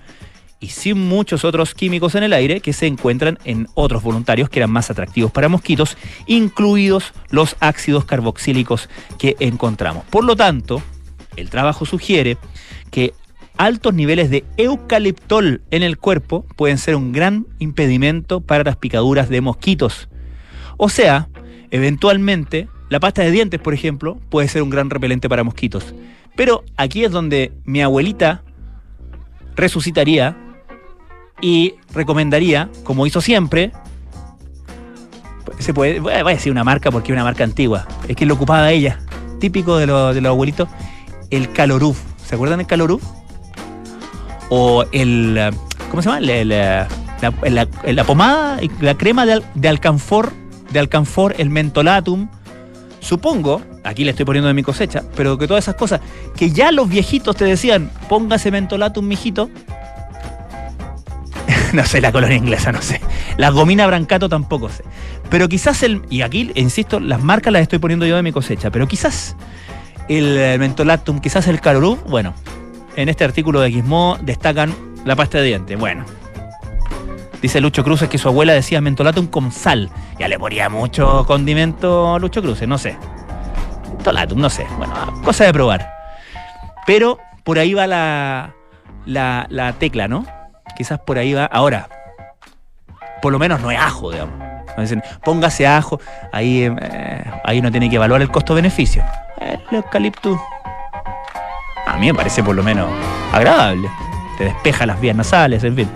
y 0.59 0.67
sin 0.67 0.97
muchos 0.97 1.43
otros 1.43 1.73
químicos 1.73 2.15
en 2.15 2.23
el 2.23 2.33
aire 2.33 2.61
que 2.61 2.73
se 2.73 2.87
encuentran 2.87 3.39
en 3.43 3.67
otros 3.73 4.03
voluntarios 4.03 4.49
que 4.49 4.59
eran 4.59 4.71
más 4.71 4.89
atractivos 4.89 5.31
para 5.31 5.49
mosquitos, 5.49 5.97
incluidos 6.25 7.13
los 7.29 7.55
ácidos 7.59 8.05
carboxílicos 8.05 8.89
que 9.17 9.35
encontramos. 9.39 10.05
Por 10.09 10.23
lo 10.23 10.35
tanto, 10.35 10.81
el 11.35 11.49
trabajo 11.49 11.85
sugiere 11.85 12.37
que 12.91 13.13
altos 13.57 13.93
niveles 13.93 14.29
de 14.29 14.43
eucaliptol 14.57 15.61
en 15.71 15.83
el 15.83 15.97
cuerpo 15.97 16.45
pueden 16.55 16.77
ser 16.77 16.95
un 16.95 17.11
gran 17.11 17.45
impedimento 17.59 18.41
para 18.41 18.63
las 18.63 18.77
picaduras 18.77 19.29
de 19.29 19.41
mosquitos. 19.41 20.09
O 20.77 20.89
sea, 20.89 21.29
eventualmente, 21.71 22.67
la 22.89 22.99
pasta 22.99 23.21
de 23.21 23.31
dientes, 23.31 23.59
por 23.59 23.73
ejemplo, 23.73 24.19
puede 24.29 24.47
ser 24.47 24.63
un 24.63 24.69
gran 24.69 24.89
repelente 24.89 25.29
para 25.29 25.43
mosquitos. 25.43 25.93
Pero 26.35 26.63
aquí 26.77 27.03
es 27.03 27.11
donde 27.11 27.51
mi 27.63 27.81
abuelita 27.81 28.43
resucitaría 29.55 30.35
y 31.41 31.75
recomendaría, 31.93 32.69
como 32.83 33.05
hizo 33.05 33.21
siempre, 33.21 33.71
se 35.59 35.73
puede, 35.73 35.99
voy 35.99 36.13
a 36.13 36.23
decir 36.23 36.51
una 36.51 36.63
marca 36.63 36.89
porque 36.91 37.11
es 37.11 37.15
una 37.15 37.23
marca 37.23 37.43
antigua, 37.43 37.87
es 38.07 38.15
que 38.15 38.25
lo 38.25 38.33
ocupaba 38.33 38.71
ella, 38.71 38.99
típico 39.39 39.77
de, 39.77 39.85
de 39.85 40.21
los 40.21 40.29
abuelitos, 40.29 40.69
el 41.29 41.51
caloruf. 41.51 41.99
¿Se 42.25 42.35
acuerdan 42.35 42.59
del 42.59 42.67
caloruf? 42.67 43.03
O 44.55 44.85
el 44.91 45.35
eh, 45.35 45.49
¿cómo 45.89 46.03
se 46.03 46.09
llama? 46.09 46.19
Eh, 46.31 46.45
la, 46.45 46.87
la- 47.49 47.67
la 47.91 48.03
pomada, 48.03 48.59
la 48.81 48.93
crema 48.95 49.25
de, 49.25 49.33
al- 49.33 49.43
de 49.55 49.67
alcanfor, 49.67 50.31
de 50.71 50.77
alcanfor, 50.79 51.33
el 51.39 51.49
mentolatum. 51.49 52.27
Supongo, 52.99 53.63
aquí 53.83 54.03
le 54.03 54.11
estoy 54.11 54.25
poniendo 54.25 54.47
de 54.47 54.53
mi 54.53 54.61
cosecha, 54.61 55.01
pero 55.15 55.39
que 55.39 55.47
todas 55.47 55.63
esas 55.63 55.73
cosas, 55.75 56.01
que 56.37 56.51
ya 56.51 56.71
los 56.71 56.87
viejitos 56.87 57.35
te 57.35 57.45
decían, 57.45 57.89
póngase 58.07 58.51
mentolatum, 58.51 59.05
mijito. 59.07 59.49
no 61.73 61.83
sé, 61.85 61.99
la 61.99 62.11
colonia 62.11 62.37
inglesa, 62.37 62.71
no 62.71 62.81
sé. 62.81 63.01
La 63.37 63.49
gomina 63.49 63.87
brancato 63.87 64.29
tampoco 64.29 64.69
sé. 64.69 64.83
Pero 65.31 65.49
quizás 65.49 65.81
el. 65.81 66.03
Y 66.11 66.21
aquí, 66.21 66.51
insisto, 66.53 66.99
las 66.99 67.23
marcas 67.23 67.51
las 67.51 67.63
estoy 67.63 67.79
poniendo 67.79 68.05
yo 68.05 68.15
de 68.15 68.21
mi 68.23 68.31
cosecha. 68.31 68.69
Pero 68.69 68.87
quizás 68.87 69.35
el 70.07 70.59
mentolatum, 70.59 71.19
quizás 71.19 71.47
el 71.47 71.59
carolú, 71.59 71.97
bueno, 72.07 72.35
en 72.95 73.09
este 73.09 73.23
artículo 73.23 73.61
de 73.61 73.71
Gizmo 73.71 74.17
destacan 74.21 74.73
la 75.05 75.15
pasta 75.15 75.39
de 75.39 75.45
dientes. 75.45 75.77
Bueno. 75.77 76.05
Dice 77.41 77.59
Lucho 77.59 77.83
Cruces 77.83 78.07
que 78.07 78.17
su 78.17 78.29
abuela 78.29 78.53
decía 78.53 78.79
mentolatum 78.79 79.27
con 79.27 79.51
sal. 79.51 79.89
Ya 80.17 80.29
le 80.29 80.39
ponía 80.39 80.69
mucho 80.69 81.25
condimento 81.25 82.15
a 82.15 82.19
Lucho 82.19 82.41
Cruces, 82.41 82.67
no 82.67 82.77
sé. 82.77 82.95
Mentolatum, 83.89 84.39
no 84.39 84.49
sé. 84.49 84.65
Bueno, 84.77 84.93
cosa 85.25 85.43
de 85.43 85.51
probar. 85.51 85.93
Pero 86.87 87.19
por 87.43 87.59
ahí 87.59 87.73
va 87.73 87.85
la, 87.85 88.53
la, 89.05 89.45
la 89.49 89.73
tecla, 89.73 90.07
¿no? 90.07 90.25
Quizás 90.77 90.99
por 90.99 91.17
ahí 91.17 91.33
va. 91.33 91.45
Ahora, 91.45 91.89
por 93.21 93.33
lo 93.33 93.39
menos 93.39 93.59
no 93.61 93.71
es 93.71 93.79
ajo, 93.79 94.11
digamos. 94.11 94.35
Póngase 95.23 95.67
ajo, 95.67 95.99
ahí, 96.31 96.63
eh, 96.63 97.23
ahí 97.43 97.59
uno 97.59 97.71
tiene 97.71 97.89
que 97.89 97.97
evaluar 97.97 98.21
el 98.21 98.31
costo-beneficio. 98.31 99.03
El 99.39 99.75
eucalipto, 99.75 100.41
a 101.85 101.97
mí 101.97 102.07
me 102.07 102.13
parece 102.13 102.43
por 102.43 102.55
lo 102.55 102.63
menos 102.63 102.89
agradable. 103.31 103.89
Te 104.37 104.45
despeja 104.45 104.85
las 104.85 104.99
vías 104.99 105.15
nasales, 105.15 105.63
en 105.63 105.75
fin. 105.75 105.89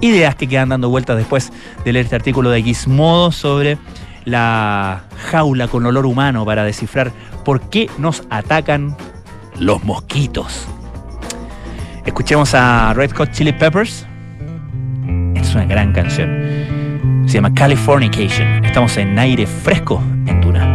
Ideas 0.00 0.34
que 0.34 0.48
quedan 0.48 0.70
dando 0.70 0.90
vueltas 0.90 1.16
después 1.16 1.52
de 1.84 1.92
leer 1.92 2.06
este 2.06 2.16
artículo 2.16 2.50
de 2.50 2.62
Gizmodo 2.62 3.32
sobre 3.32 3.78
la 4.24 5.04
jaula 5.30 5.68
con 5.68 5.86
olor 5.86 6.06
humano 6.06 6.44
para 6.44 6.64
descifrar 6.64 7.12
por 7.44 7.60
qué 7.70 7.88
nos 7.98 8.24
atacan 8.30 8.96
los 9.58 9.84
mosquitos. 9.84 10.66
Escuchemos 12.04 12.54
a 12.54 12.92
Red 12.94 13.12
Hot 13.12 13.30
Chili 13.30 13.52
Peppers. 13.52 14.06
Es 15.34 15.54
una 15.54 15.64
gran 15.64 15.92
canción. 15.92 17.24
Se 17.26 17.34
llama 17.34 17.54
Californication. 17.54 18.64
Estamos 18.64 18.96
en 18.96 19.18
aire 19.18 19.46
fresco 19.46 20.02
en 20.26 20.40
Duna. 20.40 20.73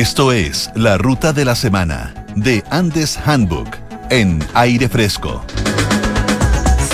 Esto 0.00 0.32
es 0.32 0.70
la 0.74 0.96
ruta 0.96 1.34
de 1.34 1.44
la 1.44 1.54
semana 1.54 2.24
de 2.34 2.64
Andes 2.70 3.18
Handbook 3.22 3.68
en 4.08 4.38
aire 4.54 4.88
fresco. 4.88 5.44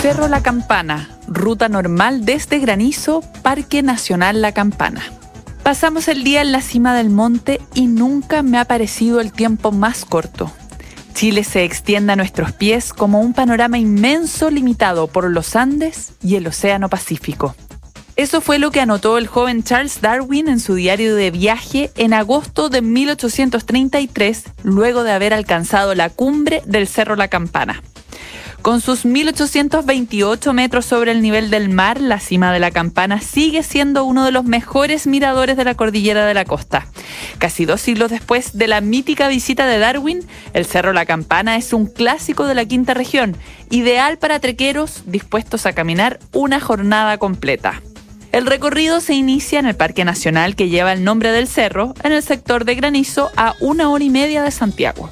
Cerro 0.03 0.27
La 0.27 0.43
Campana, 0.43 1.09
ruta 1.29 1.69
normal 1.69 2.25
desde 2.25 2.59
Granizo, 2.59 3.23
Parque 3.43 3.85
Nacional 3.85 4.43
La 4.43 4.51
Campana. 4.51 5.03
Pasamos 5.63 6.09
el 6.09 6.25
día 6.25 6.41
en 6.41 6.51
la 6.51 6.61
cima 6.61 6.97
del 6.97 7.11
monte 7.11 7.61
y 7.75 7.87
nunca 7.87 8.43
me 8.43 8.59
ha 8.59 8.65
parecido 8.65 9.21
el 9.21 9.31
tiempo 9.31 9.71
más 9.71 10.05
corto. 10.05 10.51
Chile 11.15 11.45
se 11.45 11.63
extiende 11.63 12.15
a 12.15 12.17
nuestros 12.17 12.51
pies 12.51 12.93
como 12.93 13.21
un 13.21 13.35
panorama 13.35 13.79
inmenso 13.79 14.51
limitado 14.51 15.07
por 15.07 15.31
los 15.31 15.55
Andes 15.55 16.15
y 16.25 16.35
el 16.35 16.49
Océano 16.49 16.89
Pacífico. 16.89 17.55
Eso 18.17 18.41
fue 18.41 18.59
lo 18.59 18.71
que 18.71 18.81
anotó 18.81 19.19
el 19.19 19.27
joven 19.27 19.63
Charles 19.63 20.01
Darwin 20.01 20.49
en 20.49 20.59
su 20.59 20.75
diario 20.75 21.15
de 21.15 21.31
viaje 21.31 21.91
en 21.97 22.15
agosto 22.15 22.71
de 22.71 22.81
1833, 22.81 24.45
luego 24.63 25.05
de 25.05 25.13
haber 25.13 25.35
alcanzado 25.35 25.95
la 25.95 26.09
cumbre 26.09 26.63
del 26.65 26.89
Cerro 26.89 27.15
La 27.17 27.29
Campana. 27.29 27.83
Con 28.63 28.81
sus 28.81 29.05
1828 29.05 30.53
metros 30.55 30.87
sobre 30.87 31.13
el 31.13 31.21
nivel 31.21 31.51
del 31.51 31.69
mar, 31.69 32.01
la 32.01 32.19
cima 32.19 32.55
de 32.55 32.59
la 32.59 32.71
campana 32.71 33.21
sigue 33.21 33.63
siendo 33.63 34.05
uno 34.05 34.25
de 34.25 34.33
los 34.33 34.45
mejores 34.45 35.07
miradores 35.07 35.59
de 35.59 35.65
la 35.65 35.75
cordillera 35.75 36.25
de 36.25 36.35
la 36.35 36.47
costa. 36.47 36.87
Casi 37.37 37.67
dos 37.67 37.83
siglos 37.83 38.11
después 38.11 38.57
de 38.57 38.67
la 38.67 38.81
mítica 38.81 39.29
visita 39.29 39.67
de 39.67 39.79
Darwin, 39.79 40.27
el 40.55 40.65
Cerro 40.65 40.95
La 40.95 41.05
Campana 41.05 41.57
es 41.57 41.75
un 41.75 41.87
clásico 41.87 42.47
de 42.47 42.55
la 42.55 42.65
quinta 42.65 42.95
región, 42.95 43.37
ideal 43.71 44.17
para 44.17 44.41
trequeros 44.41 45.03
dispuestos 45.05 45.67
a 45.67 45.75
caminar 45.75 46.19
una 46.33 46.59
jornada 46.59 47.19
completa. 47.19 47.83
El 48.37 48.45
recorrido 48.45 49.01
se 49.01 49.15
inicia 49.15 49.59
en 49.59 49.65
el 49.65 49.77
Parque 49.77 50.05
Nacional 50.05 50.57
que 50.57 50.69
lleva 50.69 50.93
el 50.93 51.03
nombre 51.03 51.33
del 51.33 51.49
cerro, 51.49 51.95
en 52.03 52.13
el 52.13 52.23
sector 52.23 52.67
de 52.67 52.75
Granizo, 52.75 53.31
a 53.35 53.55
una 53.61 53.89
hora 53.89 54.05
y 54.05 54.11
media 54.11 54.43
de 54.43 54.51
Santiago. 54.51 55.09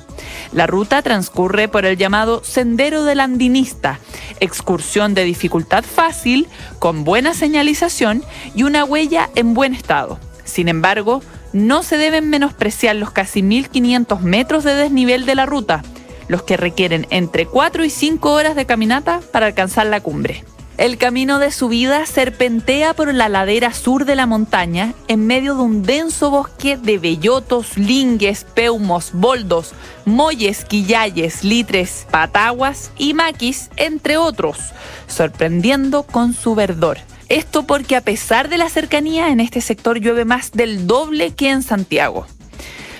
La 0.53 0.67
ruta 0.67 1.01
transcurre 1.01 1.67
por 1.69 1.87
el 1.87 1.97
llamado 1.97 2.45
Sendero 2.45 3.05
del 3.05 3.21
Andinista, 3.21 3.99
excursión 4.41 5.15
de 5.15 5.25
dificultad 5.25 5.85
fácil, 5.85 6.49
con 6.79 7.05
buena 7.05 7.33
señalización 7.33 8.23
y 8.55 8.65
una 8.65 8.85
huella 8.85 9.31
en 9.37 9.55
buen 9.55 9.73
estado. 9.73 10.19
Sin 10.45 10.69
embargo, 10.69 11.23
no 11.55 11.83
se 11.83 11.97
deben 11.97 12.29
menospreciar 12.29 12.97
los 12.97 13.11
casi 13.11 13.41
1.500 13.41 14.21
metros 14.21 14.65
de 14.65 14.75
desnivel 14.75 15.25
de 15.25 15.35
la 15.35 15.47
ruta, 15.47 15.83
los 16.29 16.43
que 16.43 16.59
requieren 16.59 17.07
entre 17.09 17.47
4 17.47 17.87
y 17.87 17.89
5 17.89 18.31
horas 18.31 18.55
de 18.55 18.67
caminata 18.67 19.23
para 19.33 19.47
alcanzar 19.47 19.87
la 19.87 20.03
cumbre. 20.03 20.45
El 20.77 20.99
camino 20.99 21.39
de 21.39 21.53
subida 21.53 22.05
serpentea 22.05 22.95
por 22.95 23.15
la 23.15 23.29
ladera 23.29 23.73
sur 23.73 24.05
de 24.05 24.17
la 24.17 24.27
montaña 24.27 24.93
en 25.07 25.25
medio 25.25 25.55
de 25.55 25.63
un 25.63 25.85
denso 25.85 26.31
bosque 26.31 26.77
de 26.77 26.99
bellotos, 26.99 27.79
lingues, 27.79 28.45
peumos, 28.55 29.11
boldos, 29.13 29.73
molles, 30.05 30.65
quillayes, 30.65 31.45
litres, 31.45 32.09
pataguas 32.11 32.91
y 32.99 33.15
maquis, 33.15 33.71
entre 33.77 34.17
otros, 34.17 34.59
sorprendiendo 35.07 36.03
con 36.03 36.35
su 36.35 36.57
verdor. 36.57 36.99
Esto 37.29 37.63
porque 37.63 37.95
a 37.95 38.01
pesar 38.01 38.49
de 38.49 38.59
la 38.59 38.69
cercanía 38.69 39.29
en 39.29 39.39
este 39.39 39.61
sector 39.61 40.01
llueve 40.01 40.25
más 40.25 40.51
del 40.51 40.89
doble 40.89 41.35
que 41.35 41.51
en 41.51 41.63
Santiago. 41.63 42.27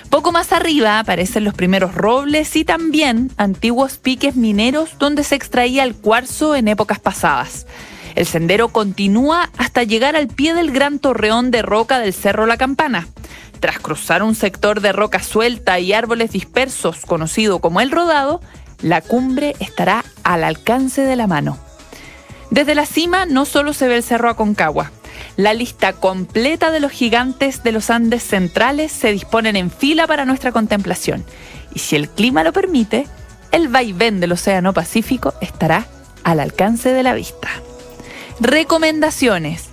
Poco 0.09 0.31
más 0.31 0.51
arriba 0.51 0.99
aparecen 0.99 1.43
los 1.43 1.53
primeros 1.53 1.93
robles 1.93 2.55
y 2.55 2.63
también 2.63 3.31
antiguos 3.37 3.97
piques 3.97 4.35
mineros 4.35 4.97
donde 4.97 5.23
se 5.23 5.35
extraía 5.35 5.83
el 5.83 5.95
cuarzo 5.95 6.55
en 6.55 6.67
épocas 6.67 6.99
pasadas. 6.99 7.65
El 8.15 8.25
sendero 8.25 8.69
continúa 8.69 9.49
hasta 9.57 9.83
llegar 9.83 10.15
al 10.15 10.27
pie 10.27 10.53
del 10.53 10.71
gran 10.71 10.99
torreón 10.99 11.51
de 11.51 11.61
roca 11.61 11.99
del 11.99 12.13
Cerro 12.13 12.45
La 12.45 12.55
Campana. 12.55 13.07
Tras 13.59 13.79
cruzar 13.79 14.23
un 14.23 14.35
sector 14.35 14.79
de 14.79 14.93
roca 14.93 15.21
suelta 15.21 15.79
y 15.79 15.91
árboles 15.91 16.31
dispersos 16.31 17.05
conocido 17.05 17.59
como 17.59 17.81
el 17.81 17.91
Rodado, 17.91 18.41
la 18.81 19.01
cumbre 19.01 19.55
estará 19.59 20.05
al 20.23 20.43
alcance 20.43 21.01
de 21.01 21.15
la 21.15 21.27
mano. 21.27 21.57
Desde 22.51 22.75
la 22.75 22.85
cima 22.85 23.25
no 23.25 23.43
solo 23.43 23.73
se 23.73 23.87
ve 23.87 23.97
el 23.97 24.03
Cerro 24.03 24.29
Aconcagua, 24.29 24.91
la 25.37 25.53
lista 25.53 25.93
completa 25.93 26.71
de 26.71 26.79
los 26.79 26.91
gigantes 26.91 27.63
de 27.63 27.71
los 27.71 27.89
Andes 27.89 28.23
centrales 28.23 28.91
se 28.91 29.11
disponen 29.11 29.55
en 29.55 29.69
fila 29.69 30.07
para 30.07 30.25
nuestra 30.25 30.51
contemplación. 30.51 31.23
Y 31.73 31.79
si 31.79 31.95
el 31.95 32.09
clima 32.09 32.43
lo 32.43 32.53
permite, 32.53 33.07
el 33.51 33.67
vaivén 33.67 34.19
del 34.19 34.31
Océano 34.31 34.73
Pacífico 34.73 35.33
estará 35.41 35.85
al 36.23 36.39
alcance 36.39 36.93
de 36.93 37.03
la 37.03 37.13
vista. 37.13 37.49
Recomendaciones. 38.39 39.69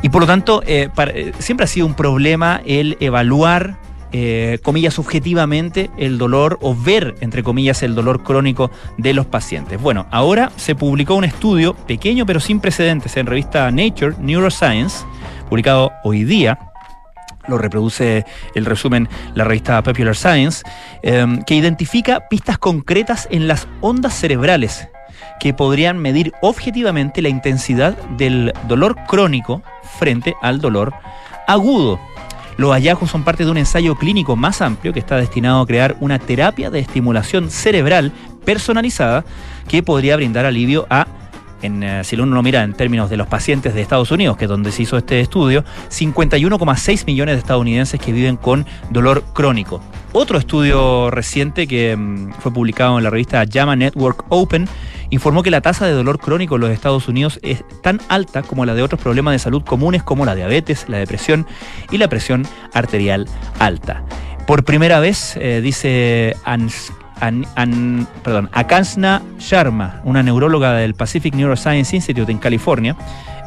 y 0.03 0.09
por 0.11 0.21
lo 0.21 0.27
tanto, 0.27 0.63
eh, 0.67 0.89
eh, 1.15 1.33
siempre 1.39 1.65
ha 1.65 1.67
sido 1.67 1.87
un 1.87 1.95
problema 1.95 2.61
el 2.65 2.97
evaluar 3.01 3.77
eh, 4.19 4.61
comillas, 4.63 4.95
subjetivamente 4.95 5.91
el 5.99 6.17
dolor 6.17 6.59
o 6.63 6.75
ver, 6.75 7.17
entre 7.21 7.43
comillas, 7.43 7.83
el 7.83 7.95
dolor 7.95 8.23
crónico 8.23 8.71
de 8.97 9.13
los 9.13 9.27
pacientes. 9.27 9.79
Bueno, 9.79 10.07
ahora 10.11 10.51
se 10.57 10.75
publicó 10.75 11.17
un 11.17 11.25
estudio 11.25 11.75
pequeño 11.75 12.25
pero 12.25 12.41
sin 12.41 12.61
precedentes 12.61 13.15
en 13.19 13.27
revista 13.27 13.71
Nature 13.71 14.17
Neuroscience, 14.19 15.05
publicado 15.51 15.93
hoy 16.03 16.25
día, 16.25 16.59
lo 17.47 17.59
reproduce 17.59 18.25
el 18.55 18.65
resumen 18.65 19.07
la 19.35 19.45
revista 19.45 19.83
Popular 19.83 20.17
Science, 20.17 20.65
em, 21.03 21.43
que 21.43 21.55
identifica 21.55 22.27
pistas 22.31 22.57
concretas 22.57 23.29
en 23.31 23.47
las 23.47 23.69
ondas 23.83 24.15
cerebrales 24.15 24.89
que 25.41 25.53
podrían 25.53 25.99
medir 25.99 26.33
objetivamente 26.41 27.21
la 27.21 27.29
intensidad 27.29 27.95
del 28.17 28.55
dolor 28.67 28.97
crónico 29.07 29.63
frente 29.99 30.35
al 30.41 30.63
dolor 30.63 30.95
agudo. 31.47 32.01
Los 32.57 32.73
hallazgos 32.73 33.11
son 33.11 33.23
parte 33.23 33.45
de 33.45 33.51
un 33.51 33.59
ensayo 33.59 33.97
clínico 33.97 34.35
más 34.35 34.63
amplio 34.63 34.93
que 34.93 35.01
está 35.01 35.17
destinado 35.17 35.61
a 35.61 35.67
crear 35.67 35.97
una 36.01 36.19
terapia 36.19 36.71
de 36.71 36.79
estimulación 36.81 37.51
cerebral 37.51 38.13
personalizada 38.45 39.25
que 39.69 39.83
podría 39.83 40.17
brindar 40.17 40.47
alivio 40.47 40.87
a 40.89 41.07
eh, 41.63 42.03
si 42.05 42.17
uno 42.17 42.35
lo 42.35 42.43
mira 42.43 42.63
en 42.63 42.75
términos 42.75 43.11
de 43.11 43.17
los 43.17 43.27
pacientes 43.27 43.75
de 43.75 43.81
Estados 43.81 44.11
Unidos, 44.11 44.37
que 44.37 44.45
es 44.45 44.49
donde 44.49 44.73
se 44.73 44.83
hizo 44.83 44.97
este 44.97 45.21
estudio, 45.21 45.65
51,6 45.91 47.07
millones 47.07 47.37
de 47.37 47.39
estadounidenses 47.41 48.01
que 48.01 48.13
viven 48.13 48.37
con 48.37 48.67
dolor 48.91 49.25
crónico. 49.33 49.81
Otro 50.13 50.39
estudio 50.39 51.11
reciente 51.11 51.67
que 51.67 51.97
mm, 51.97 52.33
fue 52.41 52.53
publicado 52.53 52.99
en 52.99 53.05
la 53.05 53.11
revista 53.11 53.45
JAMA 53.51 53.77
Network 53.77 54.25
Open 54.29 54.69
informó 55.11 55.43
que 55.43 55.51
la 55.51 55.61
tasa 55.61 55.87
de 55.87 55.93
dolor 55.93 56.19
crónico 56.19 56.57
en 56.57 56.63
los 56.63 56.71
Estados 56.71 57.09
Unidos 57.09 57.39
es 57.43 57.65
tan 57.83 58.01
alta 58.09 58.43
como 58.43 58.65
la 58.65 58.75
de 58.75 58.83
otros 58.83 59.01
problemas 59.01 59.33
de 59.33 59.39
salud 59.39 59.63
comunes 59.63 60.03
como 60.03 60.25
la 60.25 60.35
diabetes, 60.35 60.89
la 60.89 60.99
depresión 60.99 61.47
y 61.91 61.99
la 61.99 62.09
presión 62.09 62.47
arterial 62.73 63.29
alta. 63.59 64.05
Por 64.47 64.65
primera 64.65 65.01
vez, 65.01 65.37
eh, 65.37 65.61
dice 65.61 66.37
Ans 66.45 66.93
An, 67.21 68.07
perdón, 68.23 68.51
Akansna 68.53 69.23
Sharma, 69.39 70.01
una 70.05 70.23
neuróloga 70.23 70.75
del 70.75 70.95
Pacific 70.95 71.35
Neuroscience 71.35 71.97
Institute 71.97 72.31
en 72.31 72.39
California, 72.39 72.97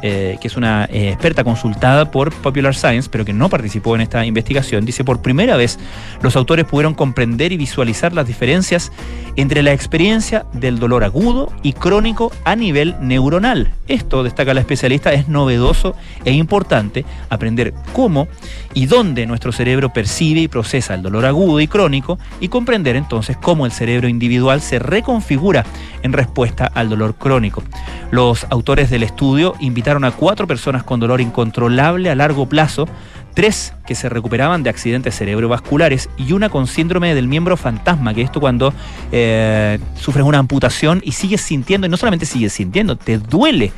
eh, 0.02 0.38
que 0.40 0.48
es 0.48 0.56
una 0.56 0.86
eh, 0.86 1.10
experta 1.10 1.44
consultada 1.44 2.10
por 2.10 2.32
Popular 2.32 2.74
Science, 2.74 3.08
pero 3.10 3.24
que 3.24 3.32
no 3.32 3.48
participó 3.48 3.94
en 3.94 4.00
esta 4.00 4.24
investigación, 4.24 4.84
dice, 4.84 5.04
por 5.04 5.20
primera 5.20 5.56
vez 5.56 5.78
los 6.22 6.36
autores 6.36 6.64
pudieron 6.64 6.94
comprender 6.94 7.52
y 7.52 7.56
visualizar 7.56 8.12
las 8.12 8.26
diferencias 8.26 8.92
entre 9.36 9.62
la 9.62 9.72
experiencia 9.72 10.46
del 10.52 10.78
dolor 10.78 11.04
agudo 11.04 11.52
y 11.62 11.72
crónico 11.72 12.32
a 12.44 12.56
nivel 12.56 12.96
neuronal. 13.00 13.72
Esto, 13.88 14.22
destaca 14.22 14.54
la 14.54 14.60
especialista, 14.60 15.12
es 15.12 15.28
novedoso 15.28 15.94
e 16.24 16.32
importante 16.32 17.04
aprender 17.28 17.74
cómo 17.92 18.28
y 18.74 18.86
dónde 18.86 19.26
nuestro 19.26 19.52
cerebro 19.52 19.92
percibe 19.92 20.40
y 20.40 20.48
procesa 20.48 20.94
el 20.94 21.02
dolor 21.02 21.26
agudo 21.26 21.60
y 21.60 21.66
crónico 21.66 22.18
y 22.40 22.48
comprender 22.48 22.96
entonces 22.96 23.36
cómo 23.36 23.66
el 23.66 23.72
cerebro 23.72 24.08
individual 24.08 24.60
se 24.60 24.78
reconfigura 24.78 25.64
en 26.02 26.12
respuesta 26.12 26.66
al 26.66 26.88
dolor 26.88 27.16
crónico. 27.16 27.62
Los 28.10 28.46
autores 28.50 28.90
del 28.90 29.02
estudio 29.02 29.54
invitaron 29.60 29.89
a 29.90 30.10
cuatro 30.12 30.46
personas 30.46 30.84
con 30.84 31.00
dolor 31.00 31.20
incontrolable 31.20 32.10
a 32.10 32.14
largo 32.14 32.46
plazo 32.46 32.86
tres 33.34 33.74
que 33.86 33.94
se 33.94 34.08
recuperaban 34.08 34.62
de 34.62 34.70
accidentes 34.70 35.16
cerebrovasculares 35.16 36.08
y 36.16 36.32
una 36.32 36.48
con 36.48 36.66
síndrome 36.66 37.14
del 37.14 37.28
miembro 37.28 37.56
fantasma, 37.56 38.14
que 38.14 38.22
esto 38.22 38.40
cuando 38.40 38.72
eh, 39.12 39.78
sufres 39.94 40.24
una 40.24 40.38
amputación 40.38 41.00
y 41.04 41.12
sigues 41.12 41.40
sintiendo, 41.40 41.86
y 41.86 41.90
no 41.90 41.96
solamente 41.96 42.26
sigues 42.26 42.52
sintiendo, 42.52 42.96
te 42.96 43.18
duele 43.18 43.72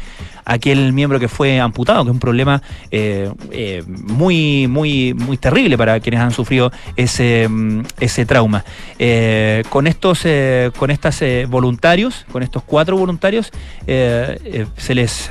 aquel 0.45 0.93
miembro 0.93 1.21
que 1.21 1.29
fue 1.29 1.61
amputado, 1.61 2.05
que 2.05 2.11
es 2.11 2.15
un 2.15 2.21
problema 2.21 2.63
eh, 2.91 3.31
eh, 3.51 3.83
muy, 3.87 4.67
muy, 4.69 5.15
muy 5.15 5.37
terrible 5.37 5.79
para 5.79 6.01
quienes 6.01 6.21
han 6.21 6.33
sufrido 6.33 6.73
ese, 6.97 7.49
mm, 7.49 7.83
ese 8.01 8.27
trauma. 8.27 8.65
Eh, 8.99 9.63
con 9.69 9.87
estos, 9.87 10.27
con 10.77 10.91
estas 10.91 11.23
voluntarios, 11.49 12.27
con 12.31 12.43
estos 12.43 12.63
cuatro 12.63 12.97
voluntarios, 12.97 13.51
se 13.87 14.95
les 14.95 15.29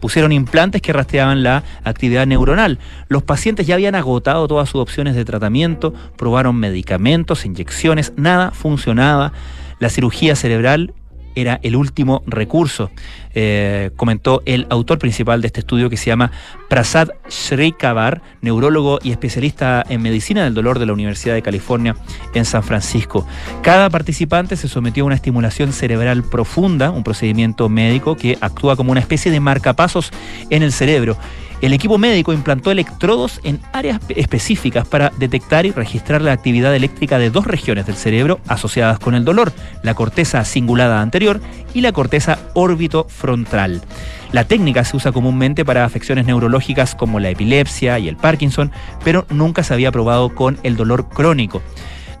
pusieron 0.00 0.32
implantes 0.32 0.82
que 0.82 0.92
rastreaban 0.92 1.42
la 1.42 1.62
actividad 1.84 2.26
neuronal. 2.26 2.78
Los 3.08 3.22
pacientes 3.22 3.66
ya 3.66 3.74
habían 3.74 3.94
agotado 3.94 4.48
todas 4.48 4.68
sus 4.68 4.80
opciones 4.80 5.14
de 5.14 5.24
tratamiento, 5.24 5.92
probaron 6.16 6.56
medicamentos, 6.56 7.44
inyecciones, 7.44 8.12
nada 8.16 8.50
funcionaba. 8.50 9.32
La 9.80 9.90
cirugía 9.90 10.34
cerebral 10.34 10.92
era 11.40 11.60
el 11.62 11.76
último 11.76 12.22
recurso, 12.26 12.90
eh, 13.34 13.90
comentó 13.96 14.42
el 14.46 14.66
autor 14.70 14.98
principal 14.98 15.40
de 15.40 15.46
este 15.46 15.60
estudio 15.60 15.90
que 15.90 15.96
se 15.96 16.06
llama 16.06 16.32
Prasad 16.68 17.10
Shrikavar, 17.28 18.22
neurólogo 18.40 18.98
y 19.02 19.10
especialista 19.10 19.84
en 19.88 20.02
medicina 20.02 20.44
del 20.44 20.54
dolor 20.54 20.78
de 20.78 20.86
la 20.86 20.92
Universidad 20.92 21.34
de 21.34 21.42
California 21.42 21.96
en 22.34 22.44
San 22.44 22.62
Francisco. 22.62 23.26
Cada 23.62 23.90
participante 23.90 24.56
se 24.56 24.68
sometió 24.68 25.04
a 25.04 25.06
una 25.06 25.14
estimulación 25.14 25.72
cerebral 25.72 26.24
profunda, 26.24 26.90
un 26.90 27.04
procedimiento 27.04 27.68
médico 27.68 28.16
que 28.16 28.38
actúa 28.40 28.76
como 28.76 28.92
una 28.92 29.00
especie 29.00 29.30
de 29.30 29.40
marcapasos 29.40 30.10
en 30.50 30.62
el 30.62 30.72
cerebro 30.72 31.16
el 31.60 31.72
equipo 31.72 31.98
médico 31.98 32.32
implantó 32.32 32.70
electrodos 32.70 33.40
en 33.42 33.60
áreas 33.72 34.00
específicas 34.08 34.86
para 34.86 35.10
detectar 35.18 35.66
y 35.66 35.72
registrar 35.72 36.22
la 36.22 36.32
actividad 36.32 36.74
eléctrica 36.74 37.18
de 37.18 37.30
dos 37.30 37.46
regiones 37.46 37.86
del 37.86 37.96
cerebro 37.96 38.40
asociadas 38.46 38.98
con 38.98 39.14
el 39.14 39.24
dolor, 39.24 39.52
la 39.82 39.94
corteza 39.94 40.44
cingulada 40.44 41.00
anterior 41.00 41.40
y 41.74 41.80
la 41.80 41.92
corteza 41.92 42.38
órbito 42.54 43.06
frontal. 43.08 43.82
La 44.30 44.44
técnica 44.44 44.84
se 44.84 44.96
usa 44.96 45.10
comúnmente 45.10 45.64
para 45.64 45.84
afecciones 45.84 46.26
neurológicas 46.26 46.94
como 46.94 47.18
la 47.18 47.30
epilepsia 47.30 47.98
y 47.98 48.08
el 48.08 48.16
Parkinson, 48.16 48.70
pero 49.02 49.26
nunca 49.30 49.62
se 49.64 49.74
había 49.74 49.90
probado 49.90 50.34
con 50.34 50.58
el 50.62 50.76
dolor 50.76 51.08
crónico. 51.08 51.62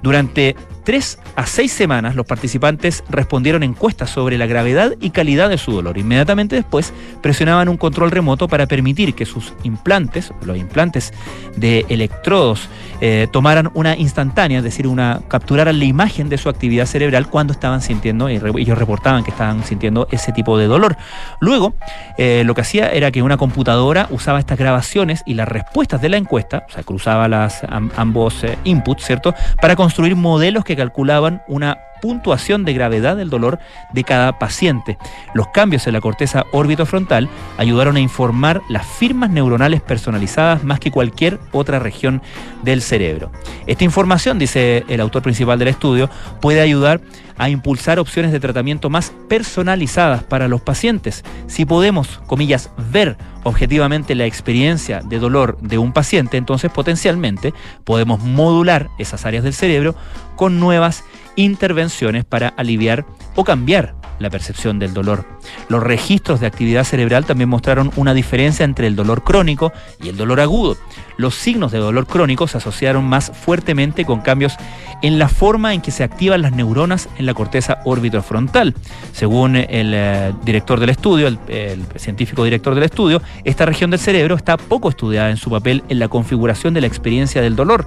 Durante 0.02 0.56
tres 0.88 1.18
a 1.36 1.44
seis 1.44 1.70
semanas 1.70 2.14
los 2.14 2.24
participantes 2.24 3.04
respondieron 3.10 3.62
encuestas 3.62 4.08
sobre 4.08 4.38
la 4.38 4.46
gravedad 4.46 4.94
y 5.02 5.10
calidad 5.10 5.50
de 5.50 5.58
su 5.58 5.70
dolor. 5.70 5.98
Inmediatamente 5.98 6.56
después 6.56 6.94
presionaban 7.20 7.68
un 7.68 7.76
control 7.76 8.10
remoto 8.10 8.48
para 8.48 8.64
permitir 8.64 9.14
que 9.14 9.26
sus 9.26 9.52
implantes, 9.64 10.32
los 10.46 10.56
implantes 10.56 11.12
de 11.56 11.84
electrodos, 11.90 12.70
eh, 13.02 13.28
tomaran 13.30 13.70
una 13.74 13.98
instantánea, 13.98 14.58
es 14.58 14.64
decir, 14.64 14.86
una 14.86 15.20
capturaran 15.28 15.78
la 15.78 15.84
imagen 15.84 16.30
de 16.30 16.38
su 16.38 16.48
actividad 16.48 16.86
cerebral 16.86 17.28
cuando 17.28 17.52
estaban 17.52 17.82
sintiendo, 17.82 18.30
y 18.30 18.36
ellos 18.36 18.78
reportaban 18.78 19.24
que 19.24 19.30
estaban 19.30 19.64
sintiendo 19.64 20.08
ese 20.10 20.32
tipo 20.32 20.56
de 20.56 20.68
dolor. 20.68 20.96
Luego, 21.38 21.74
eh, 22.16 22.44
lo 22.46 22.54
que 22.54 22.62
hacía 22.62 22.90
era 22.92 23.10
que 23.10 23.20
una 23.20 23.36
computadora 23.36 24.08
usaba 24.10 24.38
estas 24.38 24.58
grabaciones 24.58 25.22
y 25.26 25.34
las 25.34 25.48
respuestas 25.48 26.00
de 26.00 26.08
la 26.08 26.16
encuesta, 26.16 26.64
o 26.66 26.72
sea, 26.72 26.82
cruzaba 26.82 27.48
ambos 27.94 28.42
eh, 28.42 28.56
inputs, 28.64 29.04
¿cierto?, 29.04 29.34
para 29.60 29.76
construir 29.76 30.16
modelos 30.16 30.64
que 30.64 30.77
calculaban 30.78 31.42
una 31.48 31.87
puntuación 32.00 32.64
de 32.64 32.72
gravedad 32.72 33.16
del 33.16 33.30
dolor 33.30 33.58
de 33.92 34.04
cada 34.04 34.38
paciente. 34.38 34.98
Los 35.34 35.48
cambios 35.48 35.86
en 35.86 35.92
la 35.94 36.00
corteza 36.00 36.46
órbito-frontal 36.52 37.28
ayudaron 37.56 37.96
a 37.96 38.00
informar 38.00 38.62
las 38.68 38.86
firmas 38.86 39.30
neuronales 39.30 39.80
personalizadas 39.80 40.64
más 40.64 40.80
que 40.80 40.90
cualquier 40.90 41.38
otra 41.52 41.78
región 41.78 42.22
del 42.62 42.82
cerebro. 42.82 43.30
Esta 43.66 43.84
información, 43.84 44.38
dice 44.38 44.84
el 44.88 45.00
autor 45.00 45.22
principal 45.22 45.58
del 45.58 45.68
estudio, 45.68 46.10
puede 46.40 46.60
ayudar 46.60 47.00
a 47.38 47.48
impulsar 47.48 47.98
opciones 47.98 48.32
de 48.32 48.40
tratamiento 48.40 48.90
más 48.90 49.12
personalizadas 49.28 50.24
para 50.24 50.48
los 50.48 50.60
pacientes. 50.60 51.24
Si 51.46 51.64
podemos, 51.64 52.20
comillas, 52.26 52.70
ver 52.90 53.16
objetivamente 53.44 54.14
la 54.14 54.26
experiencia 54.26 55.00
de 55.00 55.18
dolor 55.18 55.56
de 55.60 55.78
un 55.78 55.92
paciente, 55.92 56.36
entonces 56.36 56.70
potencialmente 56.70 57.54
podemos 57.84 58.20
modular 58.20 58.88
esas 58.98 59.24
áreas 59.24 59.44
del 59.44 59.54
cerebro 59.54 59.94
con 60.36 60.58
nuevas 60.58 61.04
intervenciones 61.38 62.24
para 62.24 62.48
aliviar 62.48 63.06
o 63.36 63.44
cambiar 63.44 63.94
la 64.18 64.28
percepción 64.28 64.80
del 64.80 64.92
dolor. 64.92 65.24
Los 65.68 65.82
registros 65.82 66.40
de 66.40 66.48
actividad 66.48 66.82
cerebral 66.82 67.24
también 67.24 67.48
mostraron 67.48 67.92
una 67.94 68.12
diferencia 68.12 68.64
entre 68.64 68.88
el 68.88 68.96
dolor 68.96 69.22
crónico 69.22 69.72
y 70.02 70.08
el 70.08 70.16
dolor 70.16 70.40
agudo. 70.40 70.76
Los 71.16 71.36
signos 71.36 71.70
de 71.70 71.78
dolor 71.78 72.06
crónico 72.06 72.48
se 72.48 72.58
asociaron 72.58 73.04
más 73.04 73.30
fuertemente 73.32 74.04
con 74.04 74.20
cambios 74.20 74.56
en 75.00 75.20
la 75.20 75.28
forma 75.28 75.74
en 75.74 75.80
que 75.80 75.92
se 75.92 76.02
activan 76.02 76.42
las 76.42 76.52
neuronas 76.52 77.08
en 77.18 77.26
la 77.26 77.34
corteza 77.34 77.78
orbitofrontal. 77.84 78.74
Según 79.12 79.54
el 79.54 79.92
eh, 79.94 80.32
director 80.44 80.80
del 80.80 80.90
estudio, 80.90 81.28
el, 81.28 81.38
el 81.46 81.84
científico 81.96 82.42
director 82.42 82.74
del 82.74 82.82
estudio, 82.82 83.22
esta 83.44 83.64
región 83.64 83.90
del 83.90 84.00
cerebro 84.00 84.34
está 84.34 84.56
poco 84.56 84.88
estudiada 84.88 85.30
en 85.30 85.36
su 85.36 85.50
papel 85.50 85.84
en 85.88 86.00
la 86.00 86.08
configuración 86.08 86.74
de 86.74 86.80
la 86.80 86.88
experiencia 86.88 87.40
del 87.40 87.54
dolor. 87.54 87.86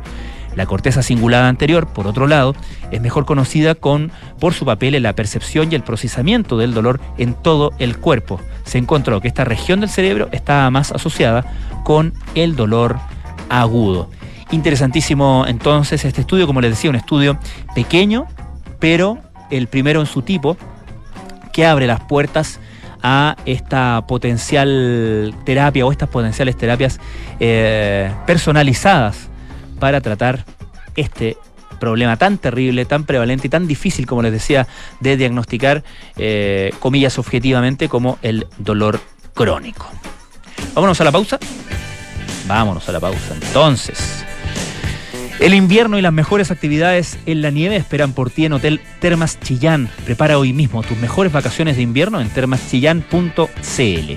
La 0.55 0.65
corteza 0.65 1.01
cingulada 1.01 1.47
anterior, 1.47 1.87
por 1.87 2.07
otro 2.07 2.27
lado, 2.27 2.55
es 2.91 3.01
mejor 3.01 3.25
conocida 3.25 3.75
con, 3.75 4.11
por 4.39 4.53
su 4.53 4.65
papel 4.65 4.95
en 4.95 5.03
la 5.03 5.13
percepción 5.13 5.71
y 5.71 5.75
el 5.75 5.83
procesamiento 5.83 6.57
del 6.57 6.73
dolor 6.73 6.99
en 7.17 7.33
todo 7.33 7.71
el 7.79 7.97
cuerpo. 7.97 8.39
Se 8.65 8.77
encontró 8.77 9.21
que 9.21 9.27
esta 9.27 9.45
región 9.45 9.79
del 9.79 9.89
cerebro 9.89 10.27
estaba 10.31 10.69
más 10.69 10.91
asociada 10.91 11.45
con 11.83 12.13
el 12.35 12.55
dolor 12.55 12.97
agudo. 13.49 14.09
Interesantísimo 14.51 15.45
entonces 15.47 16.03
este 16.03 16.21
estudio, 16.21 16.47
como 16.47 16.59
les 16.59 16.71
decía, 16.71 16.89
un 16.89 16.97
estudio 16.97 17.39
pequeño, 17.73 18.27
pero 18.79 19.19
el 19.49 19.67
primero 19.67 20.01
en 20.01 20.07
su 20.07 20.21
tipo, 20.21 20.57
que 21.53 21.65
abre 21.65 21.87
las 21.87 22.01
puertas 22.01 22.59
a 23.01 23.35
esta 23.45 24.05
potencial 24.07 25.33
terapia 25.45 25.85
o 25.85 25.91
estas 25.91 26.09
potenciales 26.09 26.57
terapias 26.57 26.99
eh, 27.39 28.11
personalizadas 28.27 29.30
para 29.81 29.99
tratar 29.99 30.45
este 30.95 31.37
problema 31.79 32.15
tan 32.15 32.37
terrible, 32.37 32.85
tan 32.85 33.03
prevalente 33.03 33.47
y 33.47 33.49
tan 33.49 33.67
difícil, 33.67 34.05
como 34.05 34.21
les 34.21 34.31
decía, 34.31 34.67
de 34.99 35.17
diagnosticar, 35.17 35.83
eh, 36.17 36.71
comillas, 36.79 37.17
objetivamente, 37.17 37.89
como 37.89 38.19
el 38.21 38.45
dolor 38.59 39.01
crónico. 39.33 39.87
Vámonos 40.75 41.01
a 41.01 41.03
la 41.03 41.11
pausa. 41.11 41.39
Vámonos 42.47 42.87
a 42.87 42.91
la 42.91 42.99
pausa. 42.99 43.33
Entonces, 43.33 44.23
el 45.39 45.55
invierno 45.55 45.97
y 45.97 46.03
las 46.03 46.13
mejores 46.13 46.51
actividades 46.51 47.17
en 47.25 47.41
la 47.41 47.49
nieve 47.49 47.75
esperan 47.75 48.13
por 48.13 48.29
ti 48.29 48.45
en 48.45 48.53
Hotel 48.53 48.81
Termas 48.99 49.39
Chillán. 49.39 49.89
Prepara 50.05 50.37
hoy 50.37 50.53
mismo 50.53 50.83
tus 50.83 50.99
mejores 50.99 51.33
vacaciones 51.33 51.77
de 51.77 51.81
invierno 51.81 52.21
en 52.21 52.29
termaschillán.cl. 52.29 54.11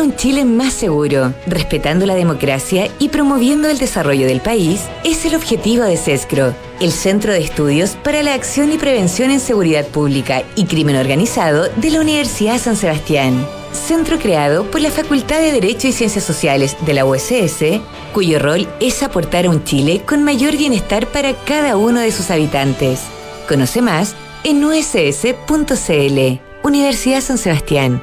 Un 0.00 0.16
Chile 0.16 0.46
más 0.46 0.72
seguro, 0.72 1.34
respetando 1.46 2.06
la 2.06 2.14
democracia 2.14 2.90
y 2.98 3.10
promoviendo 3.10 3.68
el 3.68 3.76
desarrollo 3.76 4.26
del 4.26 4.40
país 4.40 4.80
es 5.04 5.26
el 5.26 5.34
objetivo 5.34 5.84
de 5.84 5.98
CESCRO, 5.98 6.54
el 6.80 6.90
Centro 6.90 7.34
de 7.34 7.40
Estudios 7.40 7.96
para 8.02 8.22
la 8.22 8.32
Acción 8.32 8.72
y 8.72 8.78
Prevención 8.78 9.30
en 9.30 9.40
Seguridad 9.40 9.86
Pública 9.86 10.42
y 10.56 10.64
Crimen 10.64 10.96
Organizado 10.96 11.68
de 11.76 11.90
la 11.90 12.00
Universidad 12.00 12.58
San 12.58 12.76
Sebastián. 12.76 13.46
Centro 13.72 14.18
creado 14.18 14.64
por 14.70 14.80
la 14.80 14.90
Facultad 14.90 15.38
de 15.38 15.52
Derecho 15.52 15.88
y 15.88 15.92
Ciencias 15.92 16.24
Sociales 16.24 16.78
de 16.86 16.94
la 16.94 17.04
USS, 17.04 17.82
cuyo 18.14 18.38
rol 18.38 18.66
es 18.80 19.02
aportar 19.02 19.44
a 19.44 19.50
un 19.50 19.64
Chile 19.64 20.00
con 20.06 20.24
mayor 20.24 20.56
bienestar 20.56 21.08
para 21.08 21.34
cada 21.44 21.76
uno 21.76 22.00
de 22.00 22.10
sus 22.10 22.30
habitantes. 22.30 23.02
Conoce 23.46 23.82
más 23.82 24.14
en 24.44 24.64
uss.cl. 24.64 26.40
Universidad 26.62 27.20
San 27.20 27.36
Sebastián 27.36 28.02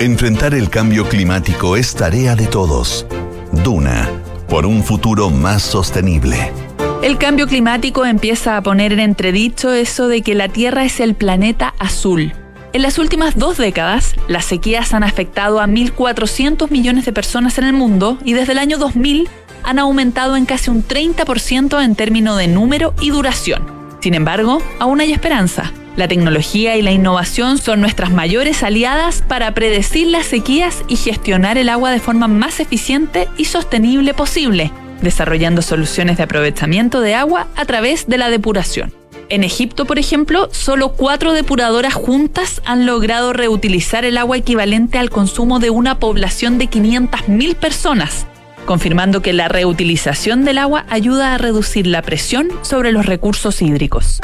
Enfrentar 0.00 0.54
el 0.54 0.70
cambio 0.70 1.06
climático 1.06 1.76
es 1.76 1.94
tarea 1.94 2.34
de 2.34 2.46
todos. 2.46 3.06
Duna, 3.52 4.08
por 4.48 4.64
un 4.64 4.82
futuro 4.82 5.28
más 5.28 5.60
sostenible. 5.60 6.50
El 7.02 7.18
cambio 7.18 7.46
climático 7.46 8.06
empieza 8.06 8.56
a 8.56 8.62
poner 8.62 8.94
en 8.94 9.00
entredicho 9.00 9.74
eso 9.74 10.08
de 10.08 10.22
que 10.22 10.34
la 10.34 10.48
Tierra 10.48 10.86
es 10.86 11.00
el 11.00 11.14
planeta 11.14 11.74
azul. 11.78 12.32
En 12.72 12.80
las 12.80 12.98
últimas 12.98 13.36
dos 13.36 13.58
décadas, 13.58 14.14
las 14.26 14.46
sequías 14.46 14.94
han 14.94 15.02
afectado 15.02 15.60
a 15.60 15.66
1.400 15.66 16.70
millones 16.70 17.04
de 17.04 17.12
personas 17.12 17.58
en 17.58 17.64
el 17.64 17.74
mundo 17.74 18.16
y 18.24 18.32
desde 18.32 18.52
el 18.52 18.58
año 18.58 18.78
2000 18.78 19.28
han 19.64 19.78
aumentado 19.78 20.38
en 20.38 20.46
casi 20.46 20.70
un 20.70 20.82
30% 20.82 21.84
en 21.84 21.94
términos 21.94 22.38
de 22.38 22.48
número 22.48 22.94
y 23.02 23.10
duración. 23.10 23.66
Sin 24.00 24.14
embargo, 24.14 24.62
aún 24.78 25.02
hay 25.02 25.12
esperanza. 25.12 25.74
La 26.00 26.08
tecnología 26.08 26.78
y 26.78 26.82
la 26.82 26.92
innovación 26.92 27.58
son 27.58 27.82
nuestras 27.82 28.10
mayores 28.10 28.62
aliadas 28.62 29.22
para 29.28 29.52
predecir 29.52 30.06
las 30.06 30.24
sequías 30.24 30.82
y 30.88 30.96
gestionar 30.96 31.58
el 31.58 31.68
agua 31.68 31.90
de 31.90 32.00
forma 32.00 32.26
más 32.26 32.58
eficiente 32.58 33.28
y 33.36 33.44
sostenible 33.44 34.14
posible, 34.14 34.72
desarrollando 35.02 35.60
soluciones 35.60 36.16
de 36.16 36.22
aprovechamiento 36.22 37.02
de 37.02 37.14
agua 37.14 37.48
a 37.54 37.66
través 37.66 38.06
de 38.06 38.16
la 38.16 38.30
depuración. 38.30 38.94
En 39.28 39.44
Egipto, 39.44 39.84
por 39.84 39.98
ejemplo, 39.98 40.48
solo 40.52 40.92
cuatro 40.92 41.34
depuradoras 41.34 41.92
juntas 41.92 42.62
han 42.64 42.86
logrado 42.86 43.34
reutilizar 43.34 44.06
el 44.06 44.16
agua 44.16 44.38
equivalente 44.38 44.96
al 44.96 45.10
consumo 45.10 45.58
de 45.58 45.68
una 45.68 45.98
población 45.98 46.56
de 46.56 46.70
500.000 46.70 47.56
personas, 47.56 48.26
confirmando 48.64 49.20
que 49.20 49.34
la 49.34 49.48
reutilización 49.48 50.46
del 50.46 50.56
agua 50.56 50.86
ayuda 50.88 51.34
a 51.34 51.36
reducir 51.36 51.86
la 51.86 52.00
presión 52.00 52.48
sobre 52.62 52.90
los 52.90 53.04
recursos 53.04 53.60
hídricos. 53.60 54.18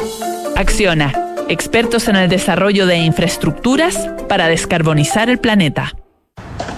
Acciona 0.56 1.26
expertos 1.48 2.08
en 2.08 2.16
el 2.16 2.28
desarrollo 2.28 2.86
de 2.86 2.96
infraestructuras 2.98 3.96
para 4.28 4.48
descarbonizar 4.48 5.30
el 5.30 5.38
planeta. 5.38 5.94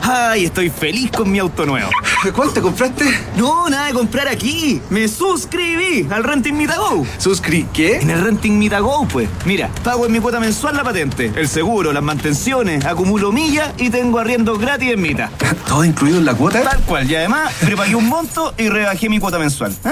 Ay, 0.02 0.46
estoy 0.46 0.70
feliz 0.70 1.10
con 1.10 1.30
mi 1.30 1.38
auto 1.38 1.66
nuevo. 1.66 1.90
¿Cuál 2.34 2.52
te 2.52 2.62
compraste? 2.62 3.04
No, 3.36 3.68
nada 3.68 3.86
de 3.86 3.92
comprar 3.92 4.26
aquí. 4.26 4.80
Me 4.88 5.06
suscribí 5.06 6.06
al 6.10 6.24
Renting 6.24 6.56
Mitago. 6.56 7.06
¿Suscri 7.18 7.66
qué? 7.74 7.98
En 7.98 8.08
el 8.08 8.22
Renting 8.22 8.58
Mitago, 8.58 9.06
pues. 9.06 9.28
Mira, 9.44 9.68
pago 9.84 10.06
en 10.06 10.12
mi 10.12 10.20
cuota 10.20 10.40
mensual 10.40 10.76
la 10.76 10.82
patente, 10.82 11.30
el 11.36 11.46
seguro, 11.46 11.92
las 11.92 12.02
mantenciones, 12.02 12.86
acumulo 12.86 13.32
millas 13.32 13.72
y 13.76 13.90
tengo 13.90 14.18
arriendo 14.18 14.56
gratis 14.56 14.92
en 14.92 15.02
Mita. 15.02 15.30
¿Todo 15.66 15.84
incluido 15.84 16.18
en 16.18 16.24
la 16.24 16.34
cuota? 16.34 16.62
Tal 16.62 16.80
cual. 16.80 17.10
Y 17.10 17.14
además, 17.14 17.52
prepagué 17.60 17.94
un 17.94 18.08
monto 18.08 18.54
y 18.56 18.68
rebajé 18.70 19.10
mi 19.10 19.18
cuota 19.18 19.38
mensual. 19.38 19.72
¿Eh? 19.84 19.90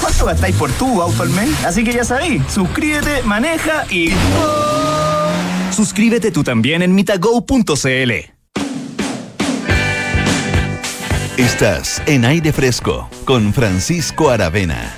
¿Cuánto 0.00 0.24
gastáis 0.26 0.56
por 0.56 0.70
tu 0.72 1.02
auto 1.02 1.22
al 1.22 1.30
mes? 1.30 1.64
Así 1.64 1.84
que 1.84 1.92
ya 1.92 2.04
sabéis, 2.04 2.42
suscríbete, 2.52 3.22
maneja 3.22 3.84
y... 3.90 4.10
Suscríbete 5.74 6.30
tú 6.30 6.42
también 6.42 6.82
en 6.82 6.94
mitago.cl. 6.94 8.12
Estás 11.36 12.02
en 12.06 12.24
aire 12.24 12.52
fresco 12.52 13.08
con 13.24 13.54
Francisco 13.54 14.30
Aravena. 14.30 14.92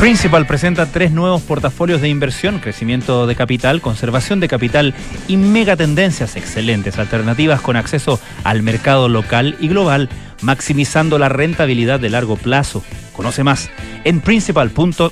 Principal 0.00 0.46
presenta 0.46 0.86
tres 0.86 1.12
nuevos 1.12 1.42
portafolios 1.42 2.00
de 2.00 2.08
inversión, 2.08 2.58
crecimiento 2.58 3.26
de 3.26 3.36
capital, 3.36 3.82
conservación 3.82 4.40
de 4.40 4.48
capital 4.48 4.94
y 5.28 5.36
megatendencias 5.36 6.36
excelentes, 6.36 6.98
alternativas 6.98 7.60
con 7.60 7.76
acceso 7.76 8.18
al 8.42 8.62
mercado 8.62 9.10
local 9.10 9.58
y 9.60 9.68
global, 9.68 10.08
maximizando 10.40 11.18
la 11.18 11.28
rentabilidad 11.28 12.00
de 12.00 12.08
largo 12.08 12.36
plazo. 12.36 12.82
Conoce 13.12 13.44
más 13.44 13.68
en 14.04 14.22
principal.cl. 14.22 15.10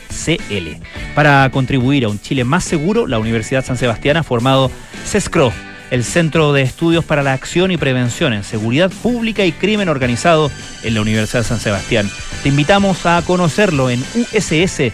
Para 1.15 1.51
contribuir 1.51 2.07
a 2.07 2.09
un 2.09 2.19
Chile 2.19 2.45
más 2.45 2.65
seguro, 2.65 3.07
la 3.07 3.19
Universidad 3.19 3.67
San 3.67 3.77
Sebastián 3.77 4.17
ha 4.17 4.23
formado 4.23 4.71
CESCRO 5.05 5.53
el 5.91 6.05
Centro 6.05 6.53
de 6.53 6.63
Estudios 6.63 7.05
para 7.05 7.23
la 7.23 7.33
Acción 7.33 7.71
y 7.71 7.77
Prevención 7.77 8.33
en 8.33 8.45
Seguridad 8.45 8.91
Pública 8.91 9.45
y 9.45 9.53
Crimen 9.53 9.89
Organizado 9.89 10.51
en 10.83 10.95
la 10.95 11.01
Universidad 11.01 11.41
de 11.41 11.49
San 11.49 11.61
Sebastián. 11.61 12.11
Te 12.43 12.49
invitamos 12.49 13.07
a 13.07 13.23
conocerlo 13.23 13.91
en 13.91 14.01
uss.cl. 14.15 14.91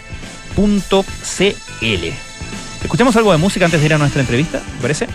Escuchemos 2.82 3.16
algo 3.16 3.32
de 3.32 3.38
música 3.38 3.64
antes 3.64 3.80
de 3.80 3.86
ir 3.86 3.94
a 3.94 3.98
nuestra 3.98 4.20
entrevista, 4.20 4.58
¿te 4.58 4.82
parece? 4.82 5.06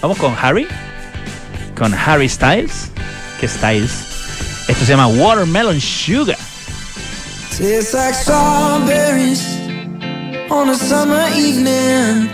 Vamos 0.00 0.18
con 0.18 0.34
Harry, 0.40 0.66
con 1.76 1.94
Harry 1.94 2.28
Styles. 2.28 2.90
¿Qué 3.40 3.48
Styles? 3.48 3.92
Esto 4.68 4.84
se 4.84 4.92
llama 4.92 5.06
Watermelon 5.06 5.80
Sugar. 5.80 6.38
On 10.50 10.68
a 10.68 10.74
summer 10.74 11.26
evening. 11.34 12.33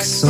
like 0.00 0.24
a 0.24 0.29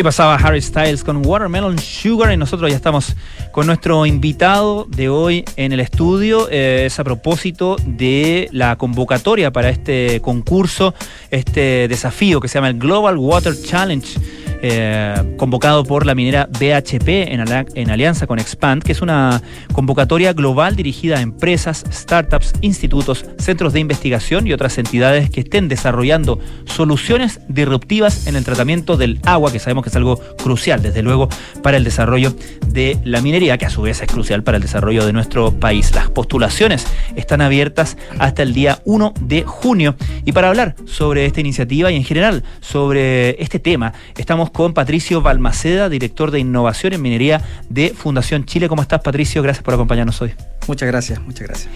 Ahí 0.00 0.04
pasaba 0.04 0.36
Harry 0.36 0.62
Styles 0.62 1.04
con 1.04 1.26
Watermelon 1.26 1.78
Sugar 1.78 2.32
y 2.32 2.38
nosotros 2.38 2.70
ya 2.70 2.76
estamos 2.76 3.14
con 3.52 3.66
nuestro 3.66 4.06
invitado 4.06 4.86
de 4.88 5.10
hoy 5.10 5.44
en 5.56 5.72
el 5.72 5.80
estudio. 5.80 6.48
Eh, 6.50 6.84
es 6.86 6.98
a 6.98 7.04
propósito 7.04 7.76
de 7.84 8.48
la 8.50 8.76
convocatoria 8.76 9.50
para 9.50 9.68
este 9.68 10.22
concurso, 10.22 10.94
este 11.30 11.86
desafío 11.86 12.40
que 12.40 12.48
se 12.48 12.54
llama 12.54 12.68
el 12.68 12.78
Global 12.78 13.18
Water 13.18 13.52
Challenge. 13.62 14.18
Eh, 14.62 15.14
convocado 15.36 15.84
por 15.84 16.06
la 16.06 16.14
minera 16.14 16.46
BHP 16.46 17.08
en, 17.08 17.44
en 17.74 17.90
alianza 17.90 18.26
con 18.26 18.38
Expand, 18.38 18.82
que 18.82 18.92
es 18.92 19.00
una 19.02 19.42
convocatoria 19.72 20.32
global 20.32 20.76
dirigida 20.76 21.18
a 21.18 21.20
empresas, 21.20 21.84
startups, 21.90 22.52
institutos, 22.60 23.24
centros 23.38 23.72
de 23.72 23.80
investigación 23.80 24.46
y 24.46 24.52
otras 24.52 24.78
entidades 24.78 25.30
que 25.30 25.40
estén 25.40 25.68
desarrollando 25.68 26.38
soluciones 26.66 27.40
disruptivas 27.48 28.26
en 28.26 28.36
el 28.36 28.44
tratamiento 28.44 28.96
del 28.96 29.20
agua, 29.24 29.50
que 29.52 29.58
sabemos 29.58 29.84
que 29.84 29.90
es 29.90 29.96
algo 29.96 30.20
crucial, 30.42 30.82
desde 30.82 31.02
luego, 31.02 31.28
para 31.62 31.76
el 31.76 31.84
desarrollo 31.84 32.34
de 32.66 32.98
la 33.04 33.20
minería, 33.20 33.58
que 33.58 33.66
a 33.66 33.70
su 33.70 33.82
vez 33.82 34.00
es 34.02 34.08
crucial 34.08 34.42
para 34.42 34.56
el 34.56 34.62
desarrollo 34.62 35.06
de 35.06 35.12
nuestro 35.12 35.52
país. 35.52 35.94
Las 35.94 36.10
postulaciones 36.10 36.86
están 37.16 37.40
abiertas 37.40 37.96
hasta 38.18 38.42
el 38.42 38.52
día 38.52 38.80
1 38.84 39.14
de 39.20 39.42
junio. 39.42 39.96
Y 40.24 40.32
para 40.32 40.48
hablar 40.48 40.74
sobre 40.86 41.26
esta 41.26 41.40
iniciativa 41.40 41.90
y 41.90 41.96
en 41.96 42.04
general 42.04 42.44
sobre 42.60 43.42
este 43.42 43.58
tema, 43.58 43.92
estamos 44.16 44.49
con 44.52 44.74
Patricio 44.74 45.22
Balmaceda, 45.22 45.88
director 45.88 46.30
de 46.30 46.40
innovación 46.40 46.92
en 46.92 47.02
minería 47.02 47.42
de 47.68 47.90
Fundación 47.90 48.44
Chile. 48.44 48.68
¿Cómo 48.68 48.82
estás, 48.82 49.00
Patricio? 49.00 49.42
Gracias 49.42 49.62
por 49.62 49.74
acompañarnos 49.74 50.20
hoy. 50.22 50.32
Muchas 50.66 50.88
gracias, 50.88 51.20
muchas 51.20 51.48
gracias. 51.48 51.70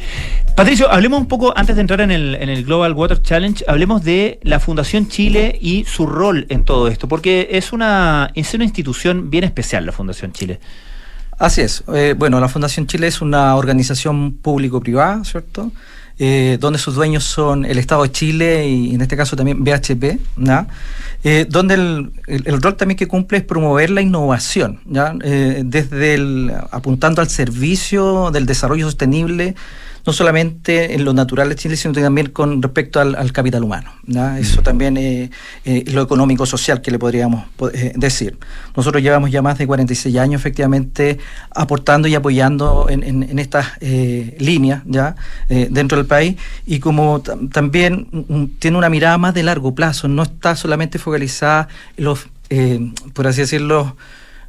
Patricio, 0.55 0.91
hablemos 0.91 1.21
un 1.21 1.27
poco, 1.27 1.53
antes 1.57 1.77
de 1.77 1.81
entrar 1.81 2.01
en 2.01 2.11
el, 2.11 2.35
en 2.37 2.49
el 2.49 2.65
Global 2.65 2.93
Water 2.93 3.21
Challenge, 3.23 3.65
hablemos 3.67 4.05
de 4.05 4.39
la 4.43 4.61
Fundación 4.61 5.09
Chile 5.09 5.59
y 5.61 5.85
su 5.85 6.07
rol 6.07 6.47
en 6.49 6.65
todo 6.65 6.89
esto, 6.89 7.09
porque 7.09 7.49
es 7.53 7.73
una, 7.73 8.31
es 8.35 8.55
una 8.55 8.65
institución 8.65 9.31
bien 9.31 9.45
especial 9.45 9.87
la 9.87 9.93
Fundación 9.93 10.33
Chile. 10.33 10.61
Así 11.39 11.63
es. 11.63 11.83
Eh, 11.93 12.15
bueno, 12.17 12.39
la 12.41 12.49
Fundación 12.49 12.87
Chile 12.87 13.09
es 13.09 13.21
una 13.21 13.57
organización 13.57 14.35
público-privada, 14.35 15.25
¿cierto? 15.25 15.73
Eh, 16.19 16.59
donde 16.61 16.79
sus 16.79 16.95
dueños 16.95 17.25
son 17.25 17.65
el 17.65 17.77
Estado 17.77 18.05
de 18.05 18.13
Chile 18.13 18.69
y 18.69 18.95
en 18.95 19.01
este 19.01 19.17
caso 19.17 19.35
también 19.35 19.65
BHP, 19.65 20.21
¿ya? 20.37 20.69
Eh, 21.25 21.45
donde 21.49 21.75
el, 21.75 22.13
el- 22.29 22.63
rol 22.63 22.77
también 22.77 22.97
que 22.97 23.09
cumple 23.09 23.39
es 23.39 23.45
promover 23.45 23.91
la 23.91 24.01
innovación, 24.01 24.79
¿ya? 24.87 25.13
Eh, 25.25 25.63
desde 25.65 26.15
el, 26.15 26.53
apuntando 26.71 27.21
al 27.21 27.29
servicio 27.29 28.31
del 28.31 28.47
desarrollo 28.47 28.87
sostenible, 28.87 29.57
no 30.07 30.13
solamente 30.13 30.95
en 30.95 31.05
lo 31.05 31.13
natural 31.15 31.49
de 31.49 31.57
Chile, 31.57 31.77
sino 31.77 31.95
también 31.95 32.29
con 32.31 32.61
respecto 32.63 33.01
al, 33.01 33.15
al 33.15 33.33
capital 33.33 33.65
humano. 33.65 33.91
¿ya? 34.07 34.39
Eso 34.39 34.63
también 34.63 34.97
es 34.97 35.31
lo 35.93 36.03
económico-social 36.03 36.83
que 36.83 36.91
le 36.91 36.99
podríamos 36.99 37.45
po- 37.57 37.71
eh, 37.71 37.93
decir. 37.97 38.39
Nosotros 38.77 39.03
llevamos 39.03 39.31
ya 39.31 39.41
más 39.43 39.57
de 39.59 39.67
46 39.67 40.17
años 40.19 40.41
efectivamente 40.41 41.19
aportando 41.55 42.07
y 42.09 42.15
apoyando 42.15 42.87
en, 42.91 43.03
en- 43.03 43.23
en 43.23 43.39
estas 43.39 43.67
eh, 43.81 44.37
líneas 44.41 44.83
ya 44.87 45.17
eh, 45.49 45.69
dentro 45.71 45.97
del 45.99 46.07
país 46.07 46.37
y 46.67 46.81
como 46.81 47.23
tam- 47.23 47.51
también 47.51 48.09
mm, 48.13 48.45
tiene 48.59 48.77
una 48.77 48.89
mirada 48.91 49.17
más 49.19 49.33
de 49.35 49.43
largo 49.43 49.75
plazo, 49.75 50.09
no 50.09 50.23
está 50.23 50.55
solamente 50.57 50.99
focalizada 50.99 51.69
en 51.97 52.05
los, 52.05 52.27
eh, 52.51 52.93
por 53.15 53.27
así 53.27 53.41
decirlo, 53.41 53.97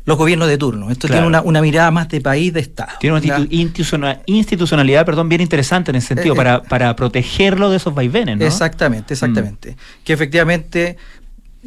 los 0.06 0.18
gobiernos 0.18 0.48
de 0.48 0.58
turno. 0.58 0.92
Esto 0.92 1.08
Claro. 1.08 1.22
tiene 1.24 1.28
una, 1.28 1.42
una 1.42 1.62
mirada 1.62 1.90
más 1.92 2.08
de 2.10 2.22
país, 2.22 2.54
de 2.54 2.60
Estado. 2.60 2.92
Tiene 3.00 3.18
una 3.18 4.20
institucionalidad 4.28 5.06
perdón, 5.06 5.30
bien 5.30 5.42
interesante 5.42 5.92
en 5.92 5.96
ese 5.98 6.10
sentido, 6.10 6.34
Eh, 6.34 6.38
eh. 6.38 6.38
para, 6.38 6.62
para 6.64 6.96
protegerlo 6.96 7.70
de 7.70 7.78
esos 7.78 7.94
vaivenes, 7.94 8.38
¿no? 8.38 8.46
Exactamente, 8.46 9.14
exactamente. 9.16 9.76
Que 10.04 10.14
efectivamente 10.14 10.98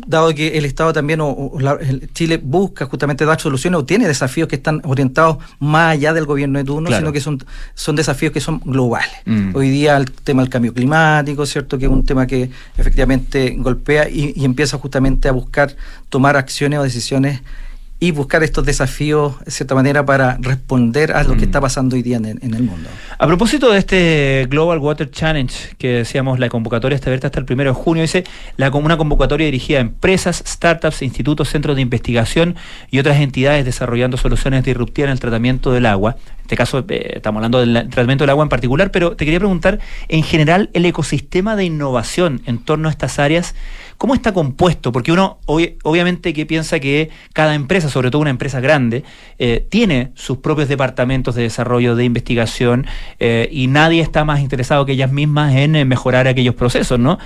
dado 0.07 0.33
que 0.33 0.57
el 0.57 0.65
Estado 0.65 0.93
también, 0.93 1.21
o, 1.21 1.27
o 1.29 1.59
la- 1.59 1.73
el 1.73 2.09
Chile 2.13 2.39
busca 2.41 2.85
justamente 2.87 3.25
dar 3.25 3.41
soluciones 3.41 3.81
o 3.81 3.85
tiene 3.85 4.07
desafíos 4.07 4.47
que 4.47 4.55
están 4.55 4.81
orientados 4.85 5.39
más 5.59 5.95
allá 5.95 6.13
del 6.13 6.25
gobierno 6.25 6.61
de 6.61 6.65
turno, 6.65 6.87
Claro. 6.87 7.01
sino 7.07 7.13
que 7.13 7.21
son, 7.21 7.45
son 7.75 7.97
desafíos 7.97 8.33
que 8.33 8.41
son 8.41 8.61
globales. 8.65 9.11
Mm. 9.25 9.57
Hoy 9.57 9.71
día 9.71 9.97
el 9.97 10.09
tema 10.13 10.43
del 10.43 10.51
cambio 10.51 10.73
climático, 10.73 11.45
¿cierto? 11.47 11.77
Que 11.79 11.87
es 11.87 11.91
un 11.91 12.05
tema 12.05 12.29
que 12.29 12.49
efectivamente 12.77 13.57
golpea 13.59 14.09
y, 14.09 14.35
y 14.37 14.45
empieza 14.45 14.79
justamente 14.79 15.27
a 15.29 15.33
buscar 15.33 15.75
tomar 16.09 16.37
acciones 16.37 16.79
o 16.79 16.85
decisiones 16.85 17.41
y 18.01 18.13
buscar 18.13 18.45
estos 18.45 18.65
desafíos, 18.65 19.35
de 19.45 19.51
cierta 19.51 19.75
manera, 19.75 20.05
para 20.05 20.37
responder 20.41 21.13
a 21.13 21.25
lo 21.25 21.35
Mm. 21.35 21.39
que 21.39 21.45
está 21.45 21.61
pasando 21.61 21.97
hoy 21.97 22.03
día 22.03 22.17
en 22.19 22.27
el, 22.27 22.39
en 22.43 22.55
el 22.55 22.63
mundo. 22.63 22.89
A 23.19 23.27
propósito 23.27 23.73
de 23.73 23.79
este 23.79 24.47
Global 24.49 24.79
Water 24.79 25.11
Challenge, 25.11 25.75
que 25.79 25.89
decíamos 25.89 26.39
la 26.39 26.49
convocatoria 26.49 26.95
está 26.95 27.11
abierta 27.11 27.27
hasta 27.27 27.41
el 27.41 27.45
primero 27.47 27.71
de 27.71 27.75
junio, 27.75 28.03
dice 28.03 28.23
la, 28.57 28.71
una 28.71 28.97
convocatoria 28.97 29.47
dirigida 29.47 29.79
a 29.79 29.81
empresas, 29.81 30.45
startups, 30.47 31.03
institutos, 31.03 31.49
centros 31.49 31.75
de 31.75 31.83
investigación 31.83 32.55
y 32.91 33.01
otras 33.01 33.19
entidades 33.21 33.65
desarrollando 33.65 34.17
soluciones 34.17 34.63
disruptivas 34.65 35.09
en 35.09 35.13
el 35.13 35.21
tratamiento 35.21 35.73
del 35.73 35.87
agua. 35.87 36.17
En 36.39 36.43
este 36.43 36.57
caso 36.57 36.85
eh, 36.89 37.13
estamos 37.17 37.41
hablando 37.41 37.59
del 37.61 37.89
tratamiento 37.89 38.23
del 38.23 38.31
agua 38.31 38.45
en 38.45 38.49
particular, 38.49 38.91
pero 38.93 39.17
te 39.17 39.25
quería 39.25 39.41
preguntar, 39.41 39.81
en 40.07 40.23
general, 40.23 40.71
el 40.73 40.87
ecosistema 40.87 41.57
de 41.57 41.65
innovación 41.65 42.43
en 42.47 42.59
torno 42.59 42.89
a 42.89 42.91
estas 42.93 43.19
áreas, 43.19 43.55
¿cómo 43.99 44.15
está 44.15 44.33
compuesto? 44.33 44.91
Porque 44.93 45.13
uno 45.13 45.39
obvi- 45.47 45.77
obviamente 45.83 46.33
que 46.33 46.47
piensa 46.47 46.81
que 46.81 47.11
cada 47.35 47.55
empresa, 47.55 47.91
sobre 47.91 48.11
todo 48.11 48.23
una 48.23 48.31
empresa 48.31 48.61
grande, 48.61 49.05
eh, 49.39 49.67
tiene 49.69 50.13
sus 50.15 50.39
propios 50.39 50.69
departamentos 50.69 51.35
de 51.35 51.43
desarrollo, 51.43 51.95
de 51.97 52.05
investigación, 52.05 52.87
eh, 53.19 53.49
y 53.53 53.67
nadie 53.67 54.01
está 54.01 54.25
más 54.25 54.41
interesado 54.41 54.87
que 54.87 54.93
ellas 54.93 55.13
mismas 55.13 55.55
en 55.55 55.77
eh, 55.77 55.85
mejorar 55.85 56.27
aquellos 56.29 56.55
procesos, 56.55 56.99
¿no? 56.99 57.19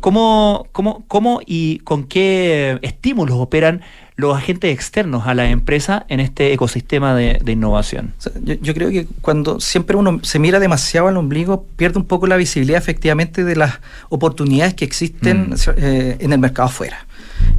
¿cómo, 0.00 0.66
cómo, 0.72 1.04
¿Cómo 1.08 1.40
y 1.44 1.78
con 1.80 2.04
qué 2.04 2.78
estímulos 2.82 3.36
operan 3.38 3.80
los 4.20 4.36
agentes 4.36 4.72
externos 4.72 5.26
a 5.26 5.34
la 5.34 5.50
empresa 5.50 6.04
en 6.08 6.20
este 6.20 6.52
ecosistema 6.52 7.14
de, 7.14 7.40
de 7.42 7.52
innovación? 7.52 8.14
Yo 8.60 8.74
creo 8.74 8.90
que 8.90 9.06
cuando 9.20 9.58
siempre 9.60 9.96
uno 9.96 10.20
se 10.22 10.38
mira 10.38 10.60
demasiado 10.60 11.08
al 11.08 11.16
ombligo, 11.16 11.66
pierde 11.76 11.98
un 11.98 12.04
poco 12.04 12.26
la 12.26 12.36
visibilidad 12.36 12.78
efectivamente 12.80 13.42
de 13.44 13.56
las 13.56 13.80
oportunidades 14.08 14.74
que 14.74 14.84
existen 14.84 15.50
Mm. 15.50 15.54
eh, 15.76 16.16
en 16.20 16.32
el 16.32 16.38
mercado 16.38 16.68
afuera. 16.68 17.06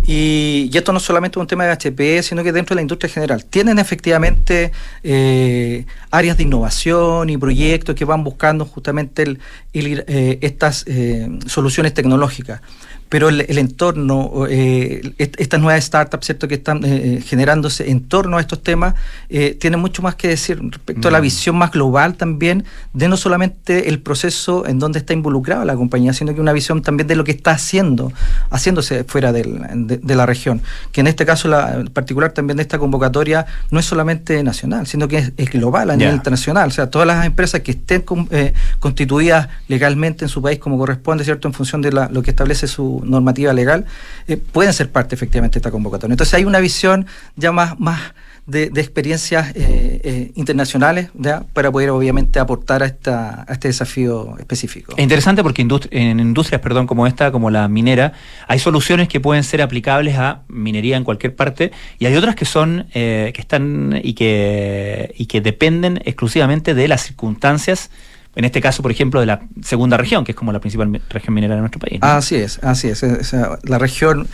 Y, 0.05 0.69
y 0.73 0.77
esto 0.77 0.91
no 0.91 0.97
es 0.97 1.03
solamente 1.03 1.39
un 1.39 1.47
tema 1.47 1.63
de 1.65 1.71
HP, 1.71 2.23
sino 2.23 2.43
que 2.43 2.51
dentro 2.51 2.73
de 2.73 2.77
la 2.77 2.81
industria 2.81 3.07
en 3.09 3.13
general. 3.13 3.45
Tienen 3.45 3.79
efectivamente 3.79 4.71
eh, 5.03 5.85
áreas 6.09 6.37
de 6.37 6.43
innovación 6.43 7.29
y 7.29 7.37
proyectos 7.37 7.95
que 7.95 8.05
van 8.05 8.23
buscando 8.23 8.65
justamente 8.65 9.23
el, 9.23 9.39
el 9.73 10.03
eh, 10.07 10.39
estas 10.41 10.83
eh, 10.87 11.27
soluciones 11.45 11.93
tecnológicas. 11.93 12.61
Pero 13.09 13.27
el, 13.27 13.41
el 13.41 13.57
entorno, 13.57 14.45
eh, 14.49 15.01
est- 15.17 15.35
estas 15.37 15.59
nuevas 15.59 15.83
startups 15.83 16.25
¿cierto? 16.27 16.47
que 16.47 16.55
están 16.55 16.79
eh, 16.85 17.21
generándose 17.21 17.91
en 17.91 18.03
torno 18.07 18.37
a 18.37 18.39
estos 18.39 18.63
temas, 18.63 18.95
eh, 19.27 19.57
tienen 19.59 19.81
mucho 19.81 20.01
más 20.01 20.15
que 20.15 20.29
decir 20.29 20.61
respecto 20.61 21.09
a 21.09 21.11
la 21.11 21.19
Mm. 21.19 21.23
visión 21.23 21.55
más 21.57 21.71
global 21.71 22.15
también 22.15 22.63
de 22.93 23.09
no 23.09 23.17
solamente 23.17 23.89
el 23.89 23.99
proceso 23.99 24.65
en 24.65 24.79
donde 24.79 24.99
está 24.99 25.11
involucrada 25.11 25.65
la 25.65 25.75
compañía, 25.75 26.13
sino 26.13 26.33
que 26.33 26.39
una 26.39 26.53
visión 26.53 26.81
también 26.81 27.05
de 27.07 27.17
lo 27.17 27.25
que 27.25 27.31
está 27.31 27.51
haciendo, 27.51 28.13
haciéndose 28.49 29.03
fuera 29.03 29.33
del- 29.33 29.59
de, 29.75 29.97
de 29.97 30.15
la 30.15 30.25
región. 30.25 30.61
Que 30.91 31.01
en 31.01 31.07
este 31.07 31.25
caso, 31.25 31.47
la, 31.47 31.75
en 31.75 31.87
particular 31.87 32.31
también 32.31 32.57
de 32.57 32.63
esta 32.63 32.77
convocatoria, 32.79 33.45
no 33.69 33.79
es 33.79 33.85
solamente 33.85 34.43
nacional, 34.43 34.87
sino 34.87 35.07
que 35.07 35.17
es, 35.17 35.33
es 35.37 35.49
global 35.51 35.89
a 35.89 35.95
nivel 35.95 36.15
internacional. 36.15 36.67
O 36.67 36.71
sea, 36.71 36.89
todas 36.89 37.07
las 37.07 37.25
empresas 37.25 37.61
que 37.61 37.71
estén 37.71 38.01
con- 38.01 38.27
eh, 38.31 38.53
constituidas 38.79 39.47
legalmente 39.67 40.25
en 40.25 40.29
su 40.29 40.41
país 40.41 40.59
como 40.59 40.77
corresponde, 40.77 41.23
¿cierto? 41.23 41.47
En 41.47 41.53
función 41.53 41.81
de 41.81 41.91
la- 41.91 42.09
lo 42.09 42.21
que 42.21 42.31
establece 42.31 42.67
su 42.67 43.01
normativa 43.05 43.53
legal, 43.53 43.85
eh, 44.27 44.37
pueden 44.37 44.73
ser 44.73 44.89
parte 44.91 45.15
efectivamente 45.15 45.55
de 45.55 45.59
esta 45.59 45.71
convocatoria. 45.71 46.13
Entonces 46.13 46.33
hay 46.33 46.45
una 46.45 46.59
visión 46.59 47.05
ya 47.35 47.51
más, 47.51 47.79
más 47.79 47.99
de, 48.45 48.63
experiencias 48.75 49.51
eh, 49.55 50.01
eh, 50.03 50.31
internacionales 50.35 51.09
para 51.53 51.71
poder 51.71 51.91
obviamente 51.91 52.39
aportar 52.39 52.83
a, 52.83 52.85
esta, 52.85 53.45
a 53.47 53.53
este 53.53 53.67
desafío 53.67 54.37
específico. 54.37 54.93
Es 54.97 55.03
interesante 55.03 55.43
porque 55.43 55.61
en 55.61 56.19
industrias, 56.19 56.61
perdón, 56.61 56.87
como 56.87 57.07
esta, 57.07 57.31
como 57.31 57.49
la 57.49 57.67
minera, 57.67 58.13
hay 58.47 58.59
soluciones 58.59 59.07
que 59.07 59.19
pueden 59.19 59.43
ser 59.43 59.61
aplicables 59.61 60.17
a 60.17 60.41
minería 60.47 60.97
en 60.97 61.03
cualquier 61.03 61.35
parte 61.35 61.71
y 61.99 62.05
hay 62.05 62.15
otras 62.15 62.35
que 62.35 62.45
son 62.45 62.87
eh, 62.93 63.31
que 63.33 63.41
están 63.41 63.99
y 64.03 64.13
que 64.13 65.13
y 65.17 65.25
que 65.27 65.41
dependen 65.41 66.01
exclusivamente 66.03 66.73
de 66.73 66.87
las 66.87 67.03
circunstancias. 67.03 67.89
En 68.33 68.45
este 68.45 68.61
caso, 68.61 68.81
por 68.81 68.91
ejemplo, 68.91 69.19
de 69.19 69.25
la 69.25 69.41
segunda 69.61 69.97
región, 69.97 70.23
que 70.23 70.31
es 70.31 70.35
como 70.37 70.53
la 70.53 70.59
principal 70.61 71.01
región 71.09 71.33
minera 71.33 71.55
de 71.55 71.59
nuestro 71.59 71.79
país. 71.81 71.99
¿no? 72.01 72.07
Así 72.07 72.35
es, 72.35 72.59
así 72.63 72.87
es. 72.87 73.03
O 73.03 73.23
sea, 73.25 73.59
la 73.63 73.77
región 73.77 74.25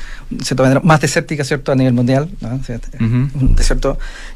cierta 0.44 0.62
manera, 0.64 0.82
más 0.84 1.02
desértica, 1.02 1.44
¿cierto?, 1.44 1.72
a 1.72 1.76
nivel 1.76 1.94
mundial. 1.94 2.30
¿no? 2.40 2.50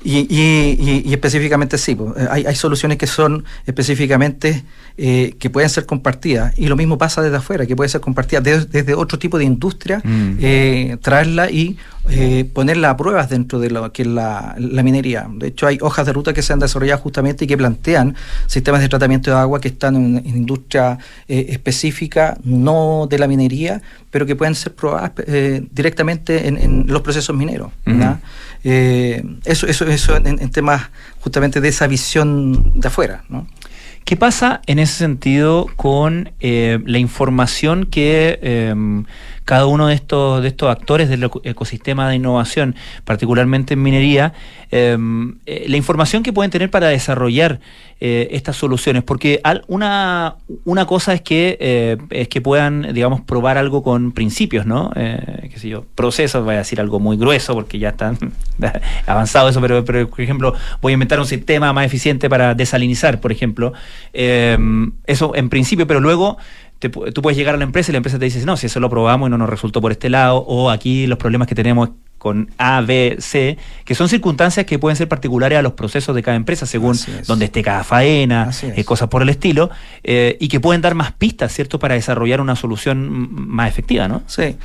Y, 0.04 0.18
y- 0.30 0.78
y- 0.80 1.04
y 1.06 1.14
específicamente 1.14 1.78
sí, 1.78 1.94
pues, 1.94 2.12
eh, 2.18 2.28
hay, 2.32 2.46
hay 2.48 2.56
soluciones 2.56 2.98
que 2.98 3.06
son 3.08 3.44
específicamente 3.68 4.64
eh, 4.98 5.36
que 5.40 5.50
pueden 5.50 5.70
ser 5.70 5.86
compartidas. 5.86 6.58
Y 6.58 6.68
lo 6.68 6.76
mismo 6.76 6.98
pasa 6.98 7.22
desde 7.22 7.38
afuera, 7.38 7.66
que 7.66 7.76
puede 7.76 7.90
ser 7.90 8.02
compartida 8.02 8.42
de- 8.42 8.66
desde 8.66 8.94
otro 8.96 9.20
tipo 9.20 9.38
de 9.38 9.46
industria, 9.46 10.02
eh, 10.40 10.98
traerla 11.02 11.50
y 11.52 11.78
eh, 12.10 12.50
ponerla 12.52 12.90
a 12.90 12.98
pruebas 12.98 13.30
dentro 13.30 13.60
de 13.60 13.70
lo 13.70 13.92
que 13.94 14.02
es 14.02 14.08
la, 14.08 14.56
la 14.58 14.84
minería. 14.84 15.28
De 15.32 15.48
hecho, 15.48 15.68
hay 15.68 15.78
hojas 15.82 16.06
de 16.06 16.14
ruta 16.14 16.34
que 16.34 16.42
se 16.42 16.52
han 16.54 16.60
desarrollado 16.60 17.00
justamente 17.02 17.46
y 17.46 17.48
que 17.48 17.58
plantean 17.58 18.16
sistemas 18.48 18.82
de 18.82 18.90
tratamiento 18.90 19.30
de 19.32 19.38
agua 19.38 19.62
que 19.62 19.68
están 19.68 19.96
en, 19.96 20.18
en 20.18 20.38
industria 20.38 20.98
eh, 21.28 21.48
específica, 21.50 22.38
no 22.44 23.08
de 23.10 23.20
la 23.20 23.28
minería, 23.28 23.82
pero 24.10 24.26
que 24.26 24.36
pueden 24.36 24.56
ser 24.56 24.74
probadas 24.74 25.12
eh, 25.28 25.64
directamente 25.72 26.48
en, 26.48 26.58
en 26.58 26.86
los 26.88 27.02
procesos 27.02 27.36
mineros. 27.36 27.72
Eh, 28.64 29.24
eso, 29.46 29.68
eso, 29.68 29.88
eso 29.88 30.16
en, 30.18 30.28
en 30.28 30.52
temas 30.52 30.90
justamente 31.22 31.62
de 31.62 31.70
esa 31.70 31.88
visión 31.88 32.80
de 32.80 32.88
afuera. 32.88 33.24
¿no? 33.30 33.48
¿Qué 34.06 34.18
pasa 34.18 34.62
en 34.68 34.80
ese 34.80 34.96
sentido 34.96 35.68
con 35.78 36.32
eh, 36.42 36.80
la 36.86 36.98
información 36.98 37.86
que 37.86 38.40
eh, 38.42 38.76
cada 39.46 39.68
uno 39.68 39.88
de 39.88 39.94
estos, 39.96 40.42
de 40.42 40.50
estos 40.50 40.70
actores 40.70 41.08
del 41.08 41.24
eco- 41.24 41.42
ecosistema 41.46 42.10
de 42.10 42.16
innovación, 42.16 42.76
particularmente 43.06 43.76
en 43.76 43.82
minería, 43.84 44.34
eh, 44.72 44.98
eh, 45.46 45.66
la 45.68 45.78
información 45.78 46.24
que 46.24 46.34
pueden 46.34 46.52
tener 46.52 46.70
para 46.70 46.88
desarrollar 46.90 47.62
eh, 48.02 48.30
estas 48.32 48.58
soluciones? 48.58 49.04
Porque 49.04 49.40
al- 49.44 49.64
una, 49.68 50.36
una 50.66 50.86
cosa 50.86 51.14
es 51.14 51.22
que, 51.22 51.58
eh, 51.62 51.98
es 52.10 52.28
que 52.28 52.42
puedan, 52.42 52.94
digamos, 52.94 53.22
probar 53.22 53.58
algo 53.58 53.82
con 53.82 54.12
principios, 54.12 54.66
¿no? 54.66 54.92
Eh, 54.96 55.48
qué 55.54 55.58
sé 55.60 55.70
yo, 55.70 55.86
procesos, 55.96 56.44
voy 56.44 56.56
a 56.56 56.60
decir 56.60 56.82
algo 56.82 57.00
muy 57.00 57.16
grueso 57.18 57.54
porque 57.54 57.80
ya 57.80 57.90
están 57.90 58.18
avanzado 59.06 59.50
eso, 59.50 59.62
pero, 59.62 59.86
pero, 59.86 60.10
por 60.10 60.22
ejemplo, 60.22 60.54
voy 60.82 60.92
a 60.92 60.96
inventar 60.96 61.20
un 61.20 61.26
sistema 61.26 61.72
más 61.72 61.86
eficiente 61.86 62.30
para 62.30 62.56
desalinizar, 62.56 63.20
por 63.22 63.32
ejemplo. 63.32 63.74
Eh, 64.14 64.58
eso 65.06 65.36
en 65.36 65.50
principio, 65.50 65.88
pero 65.88 66.00
luego 66.00 66.38
te 66.80 66.90
tú 66.90 67.22
puedes 67.22 67.38
llegar 67.38 67.56
a 67.56 67.58
la 67.58 67.64
empresa 67.64 67.92
y 67.92 67.94
la 67.94 67.98
empresa 67.98 68.18
te 68.18 68.26
dice, 68.26 68.44
no, 68.46 68.58
si 68.58 68.66
eso 68.66 68.80
lo 68.80 68.90
probamos 68.90 69.28
y 69.28 69.32
no 69.32 69.38
nos 69.38 69.50
resultó 69.50 69.82
por 69.82 69.92
este 69.92 70.10
lado, 70.10 70.38
o 70.38 70.70
aquí 70.70 71.06
los 71.08 71.18
problemas 71.18 71.48
que 71.48 71.56
tenemos 71.56 71.90
con 72.18 72.52
A, 72.60 72.82
B, 72.82 73.18
C, 73.20 73.58
que 73.84 73.96
son 73.96 74.08
circunstancias 74.08 74.68
que 74.68 74.78
pueden 74.78 74.96
ser 74.96 75.08
particulares 75.08 75.58
a 75.58 75.64
los 75.64 75.74
procesos 75.74 76.16
de 76.16 76.22
cada 76.22 76.38
empresa, 76.38 76.68
según 76.68 76.94
es. 76.94 77.26
donde 77.26 77.46
esté 77.46 77.64
cada 77.64 77.84
faena, 77.84 78.50
es. 78.52 78.64
eh, 78.64 78.84
cosas 78.84 79.10
por 79.10 79.24
el 79.24 79.30
estilo, 79.30 79.72
eh, 80.04 80.38
y 80.40 80.48
que 80.48 80.60
pueden 80.60 80.82
dar 80.82 80.94
más 80.94 81.14
pistas, 81.14 81.52
¿cierto?, 81.52 81.80
para 81.80 81.96
desarrollar 81.96 82.40
una 82.40 82.56
solución 82.56 83.28
más 83.32 83.70
efectiva, 83.70 84.08
¿no? 84.08 84.22
Sí. 84.28 84.56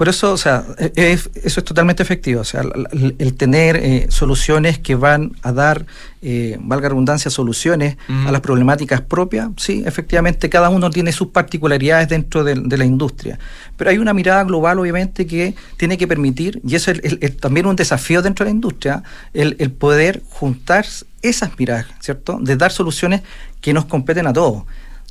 Por 0.00 0.08
eso, 0.08 0.32
o 0.32 0.38
sea, 0.38 0.64
eh, 0.78 0.90
es- 0.96 1.28
eso 1.44 1.60
es 1.60 1.64
totalmente 1.64 2.02
efectivo. 2.02 2.40
O 2.40 2.44
sea, 2.44 2.62
el, 2.62 3.16
el- 3.18 3.34
tener 3.34 3.76
eh, 3.76 4.06
soluciones 4.08 4.78
que 4.78 4.94
van 4.94 5.32
a 5.42 5.52
dar, 5.52 5.84
eh, 6.22 6.56
valga 6.58 6.88
redundancia, 6.88 7.30
soluciones 7.30 7.98
a 8.26 8.32
las 8.32 8.40
problemáticas 8.40 9.02
propias, 9.02 9.50
sí, 9.58 9.82
efectivamente, 9.84 10.48
cada 10.48 10.70
uno 10.70 10.88
tiene 10.88 11.12
sus 11.12 11.28
particularidades 11.28 12.08
dentro 12.08 12.44
de, 12.44 12.54
de 12.54 12.78
la 12.78 12.86
industria. 12.86 13.38
Pero 13.76 13.90
hay 13.90 13.98
una 13.98 14.14
mirada 14.14 14.42
global, 14.44 14.78
obviamente, 14.78 15.26
que 15.26 15.54
tiene 15.76 15.98
que 15.98 16.08
permitir, 16.08 16.62
y 16.66 16.76
eso 16.76 16.90
es 16.92 17.00
el- 17.04 17.18
el- 17.20 17.36
también 17.36 17.66
un 17.66 17.76
desafío 17.76 18.22
dentro 18.22 18.44
de 18.46 18.52
la 18.52 18.54
industria, 18.54 19.02
el, 19.34 19.56
el 19.58 19.70
poder 19.70 20.22
juntar 20.30 20.86
esas 21.20 21.50
miradas, 21.58 21.84
¿cierto? 22.00 22.38
De 22.40 22.56
dar 22.56 22.72
soluciones 22.72 23.20
que 23.60 23.74
nos 23.74 23.84
competen 23.84 24.26
a 24.26 24.32
todos 24.32 24.62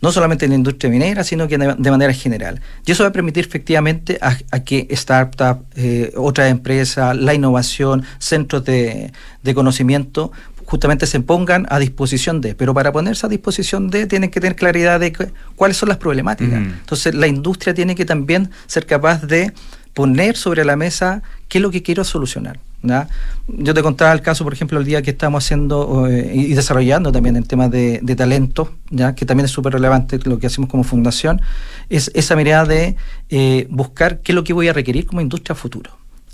no 0.02 0.12
solamente 0.12 0.46
en 0.46 0.52
la 0.52 0.56
industria 0.58 0.90
minera, 0.90 1.24
sino 1.24 1.48
que 1.48 1.58
de, 1.58 1.92
manera 1.92 2.14
general. 2.14 2.62
Y 2.86 2.92
eso 2.92 3.04
va 3.04 3.10
a 3.10 3.12
permitir 3.14 3.46
efectivamente 3.46 4.18
a, 4.22 4.38
a 4.52 4.60
que 4.64 4.88
startups, 4.92 5.62
eh, 5.76 6.14
otras 6.16 6.50
empresas, 6.52 7.16
la 7.18 7.34
innovación, 7.34 8.04
centros 8.18 8.64
de, 8.64 9.12
de 9.44 9.54
conocimiento, 9.54 10.32
justamente 10.66 11.06
se 11.08 11.20
pongan 11.20 11.66
a 11.70 11.80
disposición 11.80 12.42
de. 12.42 12.56
Pero 12.56 12.74
para 12.74 12.92
ponerse 12.92 13.26
a 13.26 13.30
disposición 13.30 13.90
de, 13.90 14.06
tienen 14.08 14.30
que 14.30 14.40
tener 14.40 14.56
claridad 14.56 15.00
de 15.00 15.12
cu- 15.12 15.32
cuáles 15.56 15.78
son 15.78 15.90
las 15.90 15.98
problemáticas. 15.98 16.62
Ujú. 16.62 16.70
Entonces, 16.70 17.16
la 17.16 17.28
industria 17.28 17.74
tiene 17.74 17.96
que 17.96 18.06
también 18.06 18.52
ser 18.68 18.86
capaz 18.86 19.24
de 19.24 19.52
poner 19.94 20.38
sobre 20.38 20.64
la 20.64 20.76
mesa 20.76 21.24
qué 21.48 21.58
es 21.58 21.62
lo 21.62 21.72
que 21.72 21.82
quiero 21.84 22.04
solucionar. 22.04 22.60
¿Ya? 22.82 23.08
Yo 23.48 23.74
te 23.74 23.82
contaba 23.82 24.12
el 24.14 24.22
caso, 24.22 24.44
por 24.44 24.54
ejemplo, 24.54 24.80
el 24.80 24.86
día 24.86 25.02
que 25.02 25.12
estamos 25.12 25.44
haciendo 25.44 26.08
eh, 26.08 26.32
y 26.34 26.54
desarrollando 26.54 27.12
también 27.12 27.36
el 27.36 27.48
tema 27.48 27.68
de, 27.70 28.00
de 28.02 28.16
talento, 28.16 28.74
¿ya? 28.90 29.16
que 29.16 29.26
también 29.26 29.46
es 29.46 29.52
súper 29.52 29.74
relevante 29.74 30.20
lo 30.24 30.40
que 30.40 30.48
hacemos 30.48 30.70
como 30.70 30.84
fundación, 30.84 31.42
es 31.90 32.12
esa 32.14 32.36
mirada 32.36 32.66
de 32.66 32.96
eh, 33.30 33.68
buscar 33.70 34.20
qué 34.20 34.32
es 34.32 34.36
lo 34.36 34.44
que 34.44 34.54
voy 34.54 34.68
a 34.68 34.74
requerir 34.74 35.06
como 35.06 35.22
industria 35.22 35.56
futuro 35.56 35.92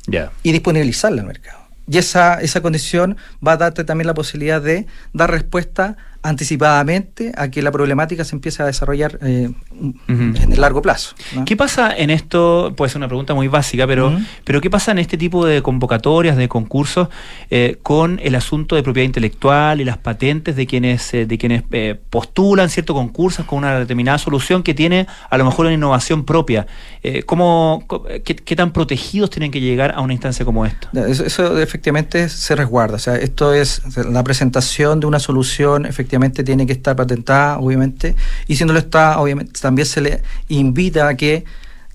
Ya. 0.08 0.32
y 0.44 0.52
disponibilizarla 0.52 1.22
al 1.22 1.28
mercado. 1.28 1.60
Y 1.88 2.00
esa, 2.00 2.42
esa 2.42 2.62
condición 2.62 3.16
va 3.46 3.54
a 3.54 3.58
darte 3.58 3.84
también 3.84 4.08
la 4.08 4.16
posibilidad 4.16 4.60
de 4.62 4.88
dar 5.14 5.30
respuesta 5.30 5.98
anticipadamente 6.26 7.32
a 7.38 7.50
que 7.50 7.62
la 7.62 7.72
problemática 7.72 8.24
se 8.24 8.36
empiece 8.36 8.64
a 8.64 8.66
desarrollar 8.66 9.20
eh, 9.22 9.52
en 10.08 10.52
el 10.52 10.60
largo 10.60 10.82
plazo. 10.82 11.16
¿no? 11.36 11.46
¿Qué 11.46 11.56
pasa 11.56 11.96
en 11.96 12.10
esto? 12.10 12.74
Puede 12.76 12.90
ser 12.90 12.98
una 12.98 13.08
pregunta 13.08 13.36
muy 13.36 13.48
básica, 13.48 13.86
pero, 13.86 14.18
pero 14.44 14.60
¿qué 14.60 14.72
pasa 14.72 14.92
en 14.92 14.98
este 14.98 15.18
tipo 15.18 15.46
de 15.46 15.62
convocatorias, 15.62 16.36
de 16.36 16.48
concursos, 16.48 17.10
eh, 17.52 17.78
con 17.84 18.20
el 18.24 18.34
asunto 18.34 18.76
de 18.76 18.82
propiedad 18.82 19.06
intelectual 19.06 19.82
y 19.82 19.86
las 19.86 20.00
patentes 20.00 20.56
de 20.56 20.66
quienes, 20.66 21.14
eh, 21.14 21.28
de 21.28 21.38
quienes 21.38 21.64
eh, 21.72 21.96
postulan 22.10 22.72
cierto 22.72 22.96
concursos 22.96 23.46
con 23.46 23.60
una 23.60 23.78
determinada 23.78 24.18
solución 24.18 24.64
que 24.64 24.74
tiene 24.74 25.06
a 25.30 25.38
lo 25.38 25.46
mejor 25.46 25.68
una 25.68 25.76
innovación 25.76 26.26
propia? 26.26 26.66
Eh, 27.04 27.22
¿cómo, 27.22 27.86
qué, 28.24 28.36
qué 28.36 28.56
tan 28.56 28.72
protegidos 28.72 29.30
tienen 29.30 29.52
que 29.52 29.62
llegar 29.62 29.94
a 29.96 30.02
una 30.02 30.14
instancia 30.14 30.44
como 30.44 30.66
esta? 30.66 30.90
Eso, 31.08 31.24
eso 31.24 31.60
efectivamente 31.60 32.30
se 32.30 32.56
resguarda. 32.56 32.96
O 32.96 33.00
sea, 33.00 33.16
esto 33.16 33.54
es 33.54 33.84
la 34.10 34.24
presentación 34.24 35.00
de 35.00 35.06
una 35.06 35.20
solución, 35.20 35.86
efectivamente 35.86 36.15
tiene 36.44 36.66
que 36.66 36.74
estar 36.74 36.96
patentada, 36.96 37.60
obviamente, 37.60 38.16
y 38.48 38.56
si 38.56 38.66
no 38.66 38.74
lo 38.74 38.80
está, 38.80 39.20
obviamente 39.20 39.60
también 39.62 39.86
se 39.86 40.02
le 40.02 40.22
invita 40.50 41.08
a 41.08 41.16
que 41.16 41.44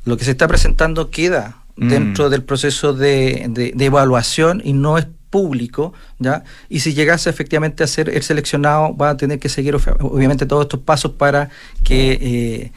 lo 0.05 0.16
que 0.16 0.25
se 0.25 0.31
está 0.33 0.47
presentando 0.49 1.11
queda 1.11 1.57
Mm. 1.77 1.89
dentro 1.89 2.29
del 2.29 2.43
proceso 2.43 2.93
de, 2.93 3.47
de- 3.49 3.73
de 3.75 3.85
evaluación 3.87 4.61
y 4.64 4.73
no 4.75 4.99
es 4.99 5.07
público, 5.31 5.95
¿ya? 6.18 6.43
Y 6.68 6.81
si 6.81 6.93
llegase 6.93 7.31
efectivamente 7.31 7.85
a 7.85 7.87
ser 7.87 8.09
el 8.11 8.23
seleccionado, 8.23 8.95
va 8.97 9.11
a 9.11 9.16
tener 9.16 9.39
que 9.39 9.49
seguir 9.49 9.77
obviamente 10.01 10.45
todos 10.45 10.64
estos 10.64 10.81
pasos 10.81 11.12
para 11.12 11.49
que 11.85 12.18
eh, 12.21 12.73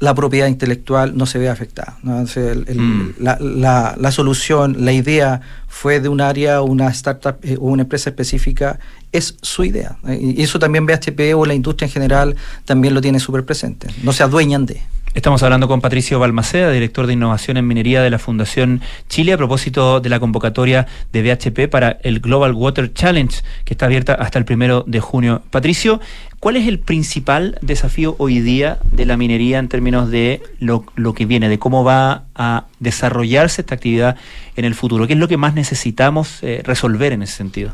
la 0.00 0.14
propiedad 0.14 0.48
intelectual 0.48 1.16
no 1.16 1.26
se 1.26 1.38
vea 1.38 1.52
afectada. 1.52 1.98
¿no? 2.02 2.20
O 2.22 2.26
sea, 2.26 2.50
el- 2.52 2.64
el- 2.68 2.78
Mm. 2.80 3.14
la, 3.20 3.38
la- 3.40 3.94
la 3.98 4.10
solución, 4.10 4.76
la 4.84 4.92
idea 4.92 5.40
fue 5.68 6.00
de 6.00 6.08
un 6.08 6.20
área, 6.20 6.62
una 6.62 6.88
startup 6.88 7.36
eh, 7.42 7.56
o 7.60 7.66
una 7.66 7.82
empresa 7.82 8.10
específica, 8.10 8.78
es 9.12 9.36
su 9.42 9.62
idea. 9.64 9.98
Y 10.08 10.42
eso 10.42 10.58
también 10.58 10.86
BHP 10.86 11.34
o 11.34 11.44
la 11.44 11.54
industria 11.54 11.86
en 11.86 11.92
general 11.92 12.36
también 12.64 12.94
lo 12.94 13.00
tiene 13.00 13.20
súper 13.20 13.44
presente. 13.44 13.88
No 14.02 14.12
se 14.12 14.22
adueñan 14.22 14.66
de. 14.66 14.80
Estamos 15.12 15.42
hablando 15.42 15.66
con 15.66 15.80
Patricio 15.80 16.20
Balmaceda, 16.20 16.70
director 16.70 17.08
de 17.08 17.14
innovación 17.14 17.56
en 17.56 17.66
minería 17.66 18.00
de 18.00 18.10
la 18.10 18.20
Fundación 18.20 18.80
Chile, 19.08 19.32
a 19.32 19.36
propósito 19.36 19.98
de 19.98 20.08
la 20.08 20.20
convocatoria 20.20 20.86
de 21.12 21.22
BHP 21.22 21.68
para 21.68 21.98
el 22.04 22.20
Global 22.20 22.54
Water 22.54 22.92
Challenge, 22.94 23.42
que 23.64 23.74
está 23.74 23.86
abierta 23.86 24.14
hasta 24.14 24.38
el 24.38 24.44
primero 24.44 24.84
de 24.86 25.00
junio. 25.00 25.42
Patricio, 25.50 26.00
¿cuál 26.38 26.56
es 26.56 26.68
el 26.68 26.78
principal 26.78 27.58
desafío 27.60 28.14
hoy 28.18 28.38
día 28.38 28.78
de 28.92 29.04
la 29.04 29.16
minería 29.16 29.58
en 29.58 29.68
términos 29.68 30.12
de 30.12 30.42
lo, 30.60 30.84
lo 30.94 31.12
que 31.12 31.26
viene, 31.26 31.48
de 31.48 31.58
cómo 31.58 31.82
va 31.82 32.26
a 32.36 32.66
desarrollarse 32.78 33.62
esta 33.62 33.74
actividad 33.74 34.16
en 34.54 34.64
el 34.64 34.76
futuro? 34.76 35.08
¿Qué 35.08 35.14
es 35.14 35.18
lo 35.18 35.26
que 35.26 35.36
más 35.36 35.54
necesitamos 35.54 36.38
eh, 36.42 36.62
resolver 36.64 37.12
en 37.12 37.22
ese 37.22 37.34
sentido? 37.34 37.72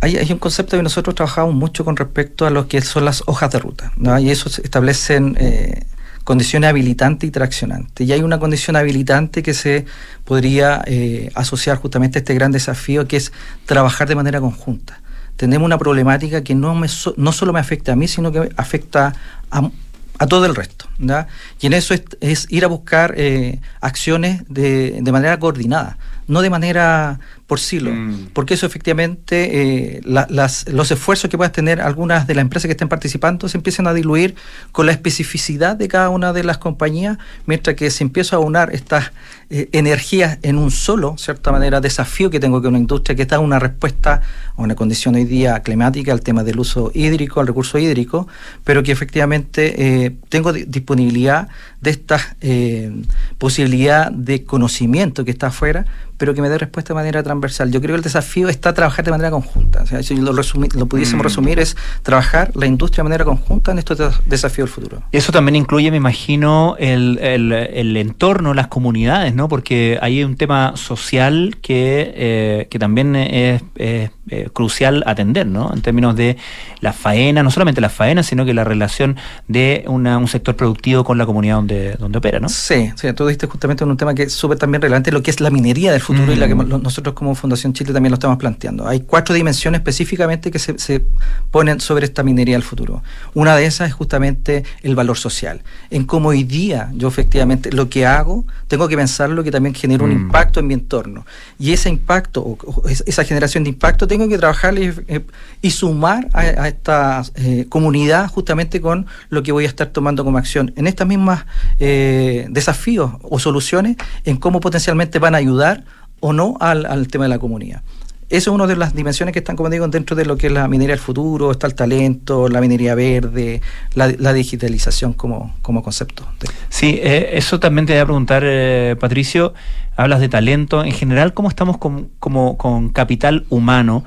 Hay, 0.00 0.16
hay 0.16 0.30
un 0.32 0.38
concepto 0.38 0.76
que 0.76 0.82
nosotros 0.82 1.14
trabajamos 1.14 1.54
mucho 1.54 1.84
con 1.84 1.96
respecto 1.96 2.46
a 2.46 2.50
lo 2.50 2.68
que 2.68 2.80
son 2.82 3.04
las 3.04 3.22
hojas 3.26 3.50
de 3.50 3.58
ruta, 3.58 3.92
¿no? 3.96 4.16
y 4.18 4.30
eso 4.30 4.48
establecen 4.62 5.36
eh, 5.40 5.84
condiciones 6.22 6.70
habilitantes 6.70 7.26
y 7.28 7.30
traccionantes. 7.32 8.06
Y 8.06 8.12
hay 8.12 8.20
una 8.22 8.38
condición 8.38 8.76
habilitante 8.76 9.42
que 9.42 9.54
se 9.54 9.86
podría 10.24 10.82
eh, 10.86 11.30
asociar 11.34 11.78
justamente 11.78 12.18
a 12.18 12.20
este 12.20 12.34
gran 12.34 12.52
desafío 12.52 13.08
que 13.08 13.16
es 13.16 13.32
trabajar 13.66 14.06
de 14.08 14.14
manera 14.14 14.40
conjunta. 14.40 15.00
Tenemos 15.36 15.66
una 15.66 15.78
problemática 15.78 16.42
que 16.42 16.54
no, 16.54 16.74
me 16.74 16.86
so- 16.88 17.14
no 17.16 17.32
solo 17.32 17.52
me 17.52 17.60
afecta 17.60 17.92
a 17.92 17.96
mí, 17.96 18.06
sino 18.08 18.30
que 18.30 18.50
afecta 18.56 19.14
a, 19.50 19.70
a 20.18 20.26
todo 20.26 20.46
el 20.46 20.54
resto. 20.54 20.86
¿ya? 20.98 21.26
Y 21.60 21.66
en 21.66 21.72
eso 21.72 21.94
es, 21.94 22.02
es 22.20 22.46
ir 22.50 22.64
a 22.64 22.68
buscar 22.68 23.14
eh, 23.16 23.60
acciones 23.80 24.42
de, 24.48 24.98
de 25.00 25.12
manera 25.12 25.38
coordinada, 25.38 25.96
no 26.26 26.42
de 26.42 26.50
manera 26.50 27.20
por 27.48 27.58
silo, 27.58 27.90
porque 28.34 28.54
eso 28.54 28.66
efectivamente, 28.66 29.96
eh, 29.96 30.00
la- 30.04 30.26
las, 30.30 30.68
los 30.68 30.90
esfuerzos 30.90 31.30
que 31.30 31.36
puedan 31.38 31.50
tener 31.52 31.80
algunas 31.80 32.26
de 32.26 32.34
las 32.34 32.42
empresas 32.42 32.66
que 32.68 32.72
estén 32.72 32.88
participando 32.88 33.48
se 33.48 33.56
empiezan 33.56 33.86
a 33.86 33.94
diluir 33.94 34.34
con 34.70 34.84
la 34.86 34.92
especificidad 34.92 35.74
de 35.74 35.88
cada 35.88 36.10
una 36.10 36.32
de 36.34 36.44
las 36.44 36.58
compañías, 36.58 37.16
mientras 37.46 37.74
que 37.74 37.90
se 37.90 38.04
empieza 38.04 38.36
a 38.36 38.38
unar 38.38 38.68
estas 38.74 39.12
eh, 39.50 39.70
energías 39.72 40.38
en 40.42 40.58
un 40.58 40.70
solo, 40.70 41.16
cierta 41.16 41.50
manera, 41.50 41.80
desafío 41.80 42.28
que 42.28 42.38
tengo 42.38 42.60
que 42.60 42.68
una 42.68 42.78
industria 42.78 43.16
que 43.16 43.24
da 43.24 43.38
una 43.40 43.58
respuesta 43.58 44.20
a 44.54 44.60
una 44.62 44.74
condición 44.74 45.14
hoy 45.14 45.24
día 45.24 45.58
climática, 45.62 46.12
al 46.12 46.20
tema 46.20 46.44
del 46.44 46.60
uso 46.60 46.90
hídrico, 46.94 47.40
al 47.40 47.46
recurso 47.46 47.78
hídrico, 47.78 48.28
pero 48.62 48.82
que 48.82 48.92
efectivamente 48.92 50.04
eh, 50.04 50.16
tengo 50.28 50.52
di- 50.52 50.64
disponibilidad 50.64 51.48
de 51.80 51.90
esta 51.90 52.20
eh, 52.42 52.92
posibilidad 53.38 54.10
de 54.12 54.44
conocimiento 54.44 55.24
que 55.24 55.30
está 55.30 55.46
afuera, 55.46 55.86
pero 56.18 56.34
que 56.34 56.42
me 56.42 56.48
dé 56.50 56.58
respuesta 56.58 56.92
de 56.92 56.96
manera 56.96 57.22
transversal. 57.22 57.70
Yo 57.70 57.80
creo 57.80 57.94
que 57.94 57.98
el 57.98 58.02
desafío 58.02 58.48
está 58.50 58.74
trabajar 58.74 59.04
de 59.04 59.10
manera 59.12 59.30
conjunta. 59.30 59.82
O 59.82 59.86
sea, 59.86 60.02
si 60.02 60.16
lo, 60.16 60.32
lo 60.32 60.42
pudiésemos 60.86 61.22
Mm. 61.22 61.26
resumir, 61.28 61.58
es 61.58 61.76
trabajar 62.02 62.50
la 62.54 62.66
industria 62.66 63.02
de 63.02 63.04
manera 63.04 63.24
conjunta 63.24 63.70
en 63.72 63.78
estos 63.78 63.96
des- 63.98 64.20
desafíos 64.26 64.68
del 64.68 64.74
futuro. 64.74 65.02
Eso 65.12 65.32
también 65.32 65.56
incluye, 65.56 65.90
me 65.90 65.96
imagino, 65.96 66.76
el, 66.78 67.18
el- 67.22 67.52
el 67.52 67.96
entorno, 67.96 68.52
las 68.52 68.66
comunidades, 68.66 69.34
¿no? 69.34 69.48
Porque 69.48 69.98
hay 70.02 70.22
un 70.24 70.36
tema 70.36 70.72
social 70.76 71.56
que, 71.62 72.12
eh, 72.16 72.66
que 72.70 72.78
también 72.78 73.14
es, 73.16 73.62
es, 73.76 74.10
eh, 74.30 74.48
crucial 74.52 75.02
atender, 75.06 75.46
¿no? 75.46 75.72
En 75.72 75.80
términos 75.80 76.14
de 76.16 76.36
la 76.80 76.92
faena, 76.92 77.42
no 77.42 77.50
solamente 77.50 77.80
la 77.80 77.88
faena, 77.88 78.22
sino 78.22 78.44
que 78.44 78.52
la 78.52 78.64
relación 78.64 79.16
de 79.46 79.84
una- 79.86 80.18
un 80.18 80.28
sector 80.28 80.54
productivo 80.56 81.04
con 81.04 81.16
la 81.16 81.24
comunidad 81.26 81.54
donde, 81.56 81.92
donde 81.94 82.18
opera, 82.18 82.38
¿no? 82.40 82.48
Sí, 82.48 82.90
sí, 82.96 83.12
tú 83.14 83.26
diste 83.26 83.46
justamente 83.46 83.84
en 83.84 83.90
un 83.90 83.96
tema 83.96 84.14
que 84.14 84.24
es 84.24 84.32
súper 84.32 84.58
también 84.58 84.82
relevante, 84.82 85.12
lo 85.12 85.22
que 85.22 85.30
es 85.30 85.40
la 85.40 85.50
minería 85.50 85.92
del 85.92 86.00
futuro 86.00 86.07
y 86.14 86.36
la 86.36 86.46
que 86.48 86.54
Mm. 86.54 86.82
nosotros 86.82 87.14
como 87.14 87.34
Fundación 87.34 87.72
Chile 87.72 87.92
también 87.92 88.10
lo 88.10 88.14
estamos 88.14 88.38
planteando. 88.38 88.86
Hay 88.86 89.00
cuatro 89.00 89.34
dimensiones 89.34 89.80
específicamente 89.80 90.50
que 90.50 90.58
se, 90.58 90.78
se 90.78 91.04
ponen 91.50 91.80
sobre 91.80 92.06
esta 92.06 92.22
minería 92.22 92.54
del 92.54 92.62
futuro. 92.62 93.02
Una 93.34 93.56
de 93.56 93.66
esas 93.66 93.88
es 93.88 93.94
justamente 93.94 94.64
el 94.82 94.94
valor 94.94 95.16
social. 95.18 95.62
En 95.90 96.04
cómo 96.04 96.30
hoy 96.30 96.44
día 96.44 96.90
yo 96.94 97.08
efectivamente 97.08 97.70
lo 97.72 97.88
que 97.88 98.06
hago, 98.06 98.44
tengo 98.68 98.88
que 98.88 98.96
pensarlo 98.96 99.42
que 99.44 99.50
también 99.50 99.74
genera 99.74 100.04
un 100.04 100.10
Mm. 100.10 100.20
impacto 100.22 100.60
en 100.60 100.66
mi 100.66 100.74
entorno. 100.74 101.26
Y 101.58 101.72
ese 101.72 101.88
impacto, 101.88 102.40
o, 102.42 102.58
o 102.64 102.88
es- 102.88 103.04
esa 103.06 103.24
generación 103.24 103.64
de 103.64 103.70
impacto, 103.70 104.06
tengo 104.06 104.28
que 104.28 104.38
trabajar 104.38 104.76
y, 104.78 104.92
eh, 105.08 105.20
y 105.62 105.70
sumar 105.70 106.28
a, 106.32 106.40
a 106.40 106.68
esta 106.68 107.22
eh, 107.34 107.66
comunidad 107.68 108.28
justamente 108.28 108.80
con 108.80 109.06
lo 109.30 109.42
que 109.42 109.52
voy 109.52 109.64
a 109.64 109.68
estar 109.68 109.88
tomando 109.88 110.24
como 110.24 110.38
acción 110.38 110.72
en 110.76 110.86
estas 110.86 111.06
mismas 111.06 111.44
eh, 111.78 112.46
desafíos 112.50 113.12
o 113.22 113.38
soluciones 113.38 113.96
en 114.24 114.36
cómo 114.36 114.60
potencialmente 114.60 115.18
van 115.18 115.34
a 115.34 115.38
ayudar 115.38 115.84
o 116.20 116.32
no 116.32 116.56
al, 116.60 116.86
al 116.86 117.08
tema 117.08 117.24
de 117.24 117.30
la 117.30 117.38
comunidad. 117.38 117.82
Eso 118.30 118.50
es 118.50 118.54
una 118.54 118.66
de 118.66 118.76
las 118.76 118.94
dimensiones 118.94 119.32
que 119.32 119.38
están, 119.38 119.56
como 119.56 119.70
digo, 119.70 119.88
dentro 119.88 120.14
de 120.14 120.26
lo 120.26 120.36
que 120.36 120.48
es 120.48 120.52
la 120.52 120.68
minería 120.68 120.94
del 120.94 121.02
futuro, 121.02 121.50
está 121.50 121.66
el 121.66 121.74
talento, 121.74 122.48
la 122.48 122.60
minería 122.60 122.94
verde, 122.94 123.62
la, 123.94 124.32
digitalización 124.34 125.14
como, 125.14 125.54
como 125.62 125.82
concepto. 125.82 126.26
Sí, 126.68 127.00
eh, 127.02 127.30
eso 127.32 127.58
también 127.58 127.86
te 127.86 127.94
voy 127.94 128.00
a 128.00 128.04
preguntar, 128.04 128.42
eh, 128.44 128.96
Patricio. 129.00 129.54
Hablas 129.96 130.20
de 130.20 130.28
talento. 130.28 130.84
En 130.84 130.92
general, 130.92 131.32
¿cómo 131.32 131.48
estamos 131.48 131.78
con, 131.78 132.10
con 132.18 132.90
capital 132.90 133.46
humano? 133.48 134.04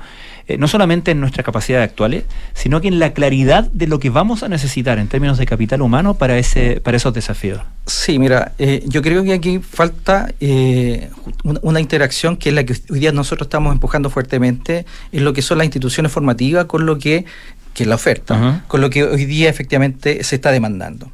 Eh, 0.48 0.58
no 0.58 0.66
solamente 0.66 1.12
en 1.12 1.20
nuestras 1.20 1.44
capacidades 1.44 1.88
actuales, 1.88 2.24
sino 2.52 2.80
que 2.80 2.88
en 2.88 2.98
la 2.98 3.12
claridad 3.12 3.70
de 3.72 3.86
lo 3.86 4.00
que 4.00 4.10
vamos 4.10 4.42
a 4.42 4.48
necesitar 4.48 4.98
en 4.98 5.06
términos 5.06 5.38
de 5.38 5.46
capital 5.46 5.82
humano 5.82 6.14
para, 6.14 6.36
ese, 6.36 6.80
para 6.80 6.96
esos 6.96 7.14
desafíos. 7.14 7.60
Sí, 7.86 8.18
mira, 8.18 8.52
eh, 8.58 8.82
yo 8.86 9.02
creo 9.02 9.22
que 9.22 9.32
aquí 9.32 9.60
falta 9.60 10.32
eh, 10.40 11.10
una, 11.44 11.60
una 11.62 11.80
interacción 11.80 12.36
que 12.36 12.48
es 12.48 12.54
la 12.54 12.64
que 12.64 12.74
hoy 12.90 12.98
día 12.98 13.12
nosotros 13.12 13.46
estamos 13.46 13.72
empujando 13.72 14.10
fuertemente 14.10 14.84
en 15.12 15.24
lo 15.24 15.32
que 15.32 15.42
son 15.42 15.58
las 15.58 15.64
instituciones 15.64 16.10
formativas 16.10 16.64
con 16.64 16.86
lo 16.86 16.98
que, 16.98 17.24
que 17.72 17.84
es 17.84 17.88
la 17.88 17.94
oferta, 17.94 18.64
con 18.66 18.80
lo 18.80 18.90
que 18.90 19.04
hoy 19.04 19.24
día 19.24 19.48
efectivamente 19.48 20.24
se 20.24 20.36
está 20.36 20.50
demandando. 20.50 21.12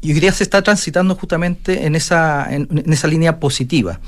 Y 0.00 0.12
hoy 0.12 0.20
día 0.20 0.32
se 0.32 0.42
está 0.42 0.60
transitando 0.60 1.14
justamente 1.14 1.86
en 1.86 1.94
esa, 1.94 2.46
en, 2.54 2.68
en 2.70 2.92
esa 2.92 3.08
línea 3.08 3.38
positiva, 3.40 4.00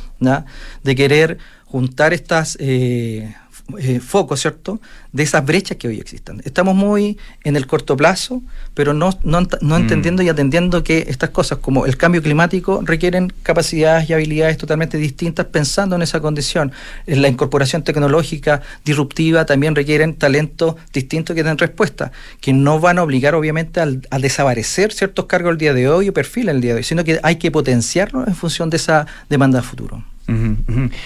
de 0.83 0.95
querer 0.95 1.39
juntar 1.65 2.13
estas 2.13 2.57
eh, 2.61 3.35
eh, 3.79 4.01
foco, 4.01 4.37
¿cierto?, 4.37 4.81
de 5.13 5.23
esas 5.23 5.45
brechas 5.45 5.77
que 5.79 5.89
hoy 5.89 5.99
existen. 5.99 6.43
Estamos 6.45 6.75
muy 6.75 7.19
en 7.43 7.57
el 7.57 7.67
corto 7.67 7.97
plazo, 7.97 8.43
pero 8.75 8.93
no, 8.93 9.11
no, 9.25 9.41
no 9.41 9.77
Mm. 9.79 9.83
entendiendo 9.83 10.23
y 10.23 10.29
atendiendo 10.29 10.83
que 10.85 11.07
estas 11.09 11.31
cosas 11.31 11.59
como 11.59 11.87
el 11.87 11.97
cambio 11.97 12.23
climático 12.23 12.81
requieren 12.85 13.33
capacidades 13.43 14.09
y 14.11 14.13
habilidades 14.13 14.57
totalmente 14.59 14.99
distintas 14.99 15.47
pensando 15.47 15.97
en 15.97 16.03
esa 16.03 16.21
condición. 16.21 16.73
En 17.07 17.23
la 17.23 17.29
incorporación 17.29 17.83
tecnológica 17.83 18.63
disruptiva 18.85 19.47
también 19.47 19.75
requieren 19.75 20.15
talentos 20.15 20.77
distintos 20.93 21.35
que 21.35 21.43
den 21.43 21.59
respuesta, 21.59 22.13
que 22.41 22.53
no 22.53 22.79
van 22.81 22.99
a 22.99 23.03
obligar 23.03 23.35
obviamente 23.35 23.81
al, 23.81 24.07
a 24.11 24.19
desaparecer 24.19 24.93
ciertos 24.93 25.27
cargos 25.27 25.53
el 25.53 25.59
día 25.59 25.73
de 25.75 25.89
hoy 25.89 26.09
o 26.09 26.13
perfiles 26.13 26.55
el 26.55 26.61
día 26.61 26.73
de 26.73 26.79
hoy, 26.79 26.85
sino 26.85 27.05
que 27.05 27.19
hay 27.23 27.37
que 27.37 27.51
potenciarlos 27.51 28.29
en 28.29 28.35
función 28.35 28.71
de 28.71 28.77
esa 28.77 29.07
demanda 29.29 29.61
de 29.61 29.67
futuro. 29.67 30.05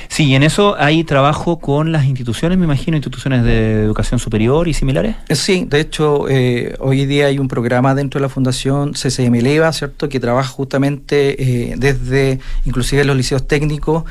Sí, 0.08 0.24
y 0.24 0.34
en 0.34 0.42
eso 0.42 0.76
hay 0.78 1.04
trabajo 1.04 1.58
con 1.58 1.92
las 1.92 2.06
instituciones, 2.06 2.39
me 2.48 2.64
imagino, 2.64 2.96
instituciones 2.96 3.44
de 3.44 3.82
educación 3.82 4.18
superior 4.18 4.66
y 4.66 4.72
similares. 4.72 5.16
Eh, 5.28 5.34
Sí, 5.34 5.66
de 5.68 5.80
hecho, 5.80 6.28
eh, 6.28 6.74
hoy 6.78 7.04
día 7.06 7.26
hay 7.26 7.38
un 7.38 7.48
programa 7.48 7.94
dentro 7.94 8.18
de 8.18 8.22
la 8.22 8.28
Fundación 8.28 8.94
CCM 8.94 9.34
Eleva, 9.34 9.72
¿cierto?, 9.72 10.08
que 10.08 10.20
trabaja 10.20 10.48
justamente 10.48 11.70
eh, 11.70 11.74
desde, 11.76 12.40
inclusive 12.64 13.04
los 13.04 13.16
liceos 13.16 13.46
técnicos, 13.46 14.04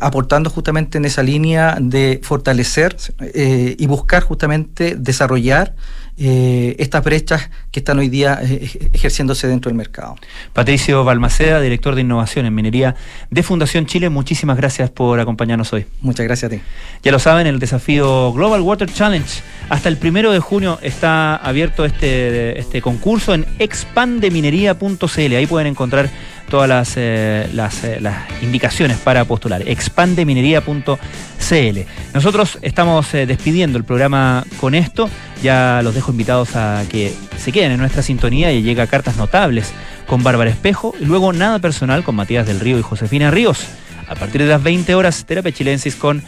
aportando 0.00 0.48
justamente 0.50 0.98
en 0.98 1.04
esa 1.04 1.22
línea 1.22 1.76
de 1.80 2.20
fortalecer 2.22 2.96
y 3.34 3.86
buscar 3.86 4.22
justamente 4.22 4.94
desarrollar 4.96 5.74
eh, 6.18 6.76
estas 6.78 7.04
brechas 7.04 7.50
que 7.70 7.80
están 7.80 7.98
hoy 7.98 8.08
día 8.08 8.40
eh, 8.42 8.90
ejerciéndose 8.92 9.48
dentro 9.48 9.68
del 9.68 9.76
mercado. 9.76 10.16
Patricio 10.52 11.04
Balmaceda, 11.04 11.60
director 11.60 11.94
de 11.94 12.00
innovación 12.00 12.46
en 12.46 12.54
minería 12.54 12.96
de 13.30 13.42
Fundación 13.42 13.86
Chile, 13.86 14.08
muchísimas 14.08 14.56
gracias 14.56 14.88
por 14.90 15.20
acompañarnos 15.20 15.72
hoy. 15.72 15.86
Muchas 16.00 16.24
gracias 16.24 16.50
a 16.50 16.56
ti. 16.56 16.62
Ya 17.02 17.12
lo 17.12 17.18
saben, 17.18 17.46
el 17.46 17.58
desafío 17.58 18.32
Global 18.32 18.62
Water 18.62 18.90
Challenge. 18.90 19.28
Hasta 19.68 19.88
el 19.88 19.98
primero 19.98 20.32
de 20.32 20.40
junio 20.40 20.78
está 20.80 21.36
abierto 21.36 21.84
este, 21.84 22.58
este 22.58 22.80
concurso 22.80 23.34
en 23.34 23.44
expandeminería.cl. 23.58 25.34
Ahí 25.34 25.46
pueden 25.46 25.66
encontrar 25.68 26.08
todas 26.48 26.68
las, 26.68 26.96
eh, 26.96 27.46
eh, 27.46 27.98
las 28.00 28.42
indicaciones 28.42 28.98
para 28.98 29.24
postular. 29.24 29.62
expandeminería.cl. 29.66 31.78
Nosotros 32.14 32.58
estamos 32.62 33.12
eh, 33.14 33.26
despidiendo 33.26 33.78
el 33.78 33.84
programa 33.84 34.44
con 34.60 34.74
esto. 34.74 35.08
Ya 35.42 35.80
los 35.82 35.94
dejo 35.94 36.12
invitados 36.12 36.56
a 36.56 36.84
que 36.88 37.14
se 37.38 37.52
queden 37.52 37.72
en 37.72 37.78
nuestra 37.78 38.02
sintonía 38.02 38.52
y 38.52 38.62
llega 38.62 38.86
Cartas 38.86 39.16
Notables 39.16 39.72
con 40.06 40.22
Bárbara 40.22 40.50
Espejo 40.50 40.94
y 40.98 41.04
luego 41.04 41.32
Nada 41.32 41.58
Personal 41.58 42.04
con 42.04 42.14
Matías 42.14 42.46
del 42.46 42.60
Río 42.60 42.78
y 42.78 42.82
Josefina 42.82 43.30
Ríos. 43.30 43.66
A 44.08 44.14
partir 44.14 44.42
de 44.42 44.48
las 44.48 44.62
20 44.62 44.94
horas, 44.94 45.24
Terapia 45.26 45.52
Chilensis 45.52 45.96
con 45.96 46.22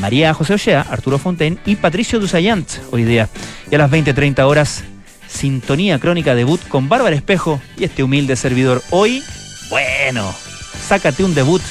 María 0.00 0.34
José 0.34 0.54
Ochea, 0.54 0.80
Arturo 0.80 1.18
Fontaine 1.18 1.58
y 1.64 1.76
Patricio 1.76 2.18
Dusayant 2.18 2.68
hoy 2.90 3.04
día. 3.04 3.28
Y 3.70 3.76
a 3.76 3.78
las 3.78 3.90
20.30 3.90 4.40
horas, 4.40 4.82
Sintonía 5.28 5.98
Crónica 5.98 6.34
Debut 6.34 6.60
con 6.68 6.88
Bárbara 6.88 7.14
Espejo 7.14 7.60
y 7.76 7.84
este 7.84 8.02
humilde 8.02 8.36
servidor. 8.36 8.82
Hoy, 8.90 9.22
bueno, 9.70 10.34
sácate 10.86 11.22
un 11.24 11.34
debut, 11.34 11.62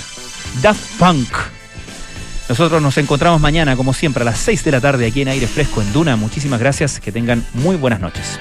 Daft 0.62 0.97
Punk. 0.97 1.30
Nosotros 2.49 2.82
nos 2.82 2.97
encontramos 2.97 3.41
mañana, 3.41 3.76
como 3.76 3.93
siempre, 3.93 4.22
a 4.22 4.26
las 4.26 4.39
6 4.39 4.64
de 4.64 4.72
la 4.72 4.80
tarde 4.80 5.08
aquí 5.08 5.22
en 5.22 5.28
Aire 5.28 5.47
Fresco 5.47 5.82
en 5.82 5.91
Duna. 5.91 6.16
Muchísimas 6.16 6.60
gracias, 6.60 6.99
que 6.99 7.12
tengan 7.12 7.45
muy 7.53 7.76
buenas 7.76 7.99
noches. 7.99 8.39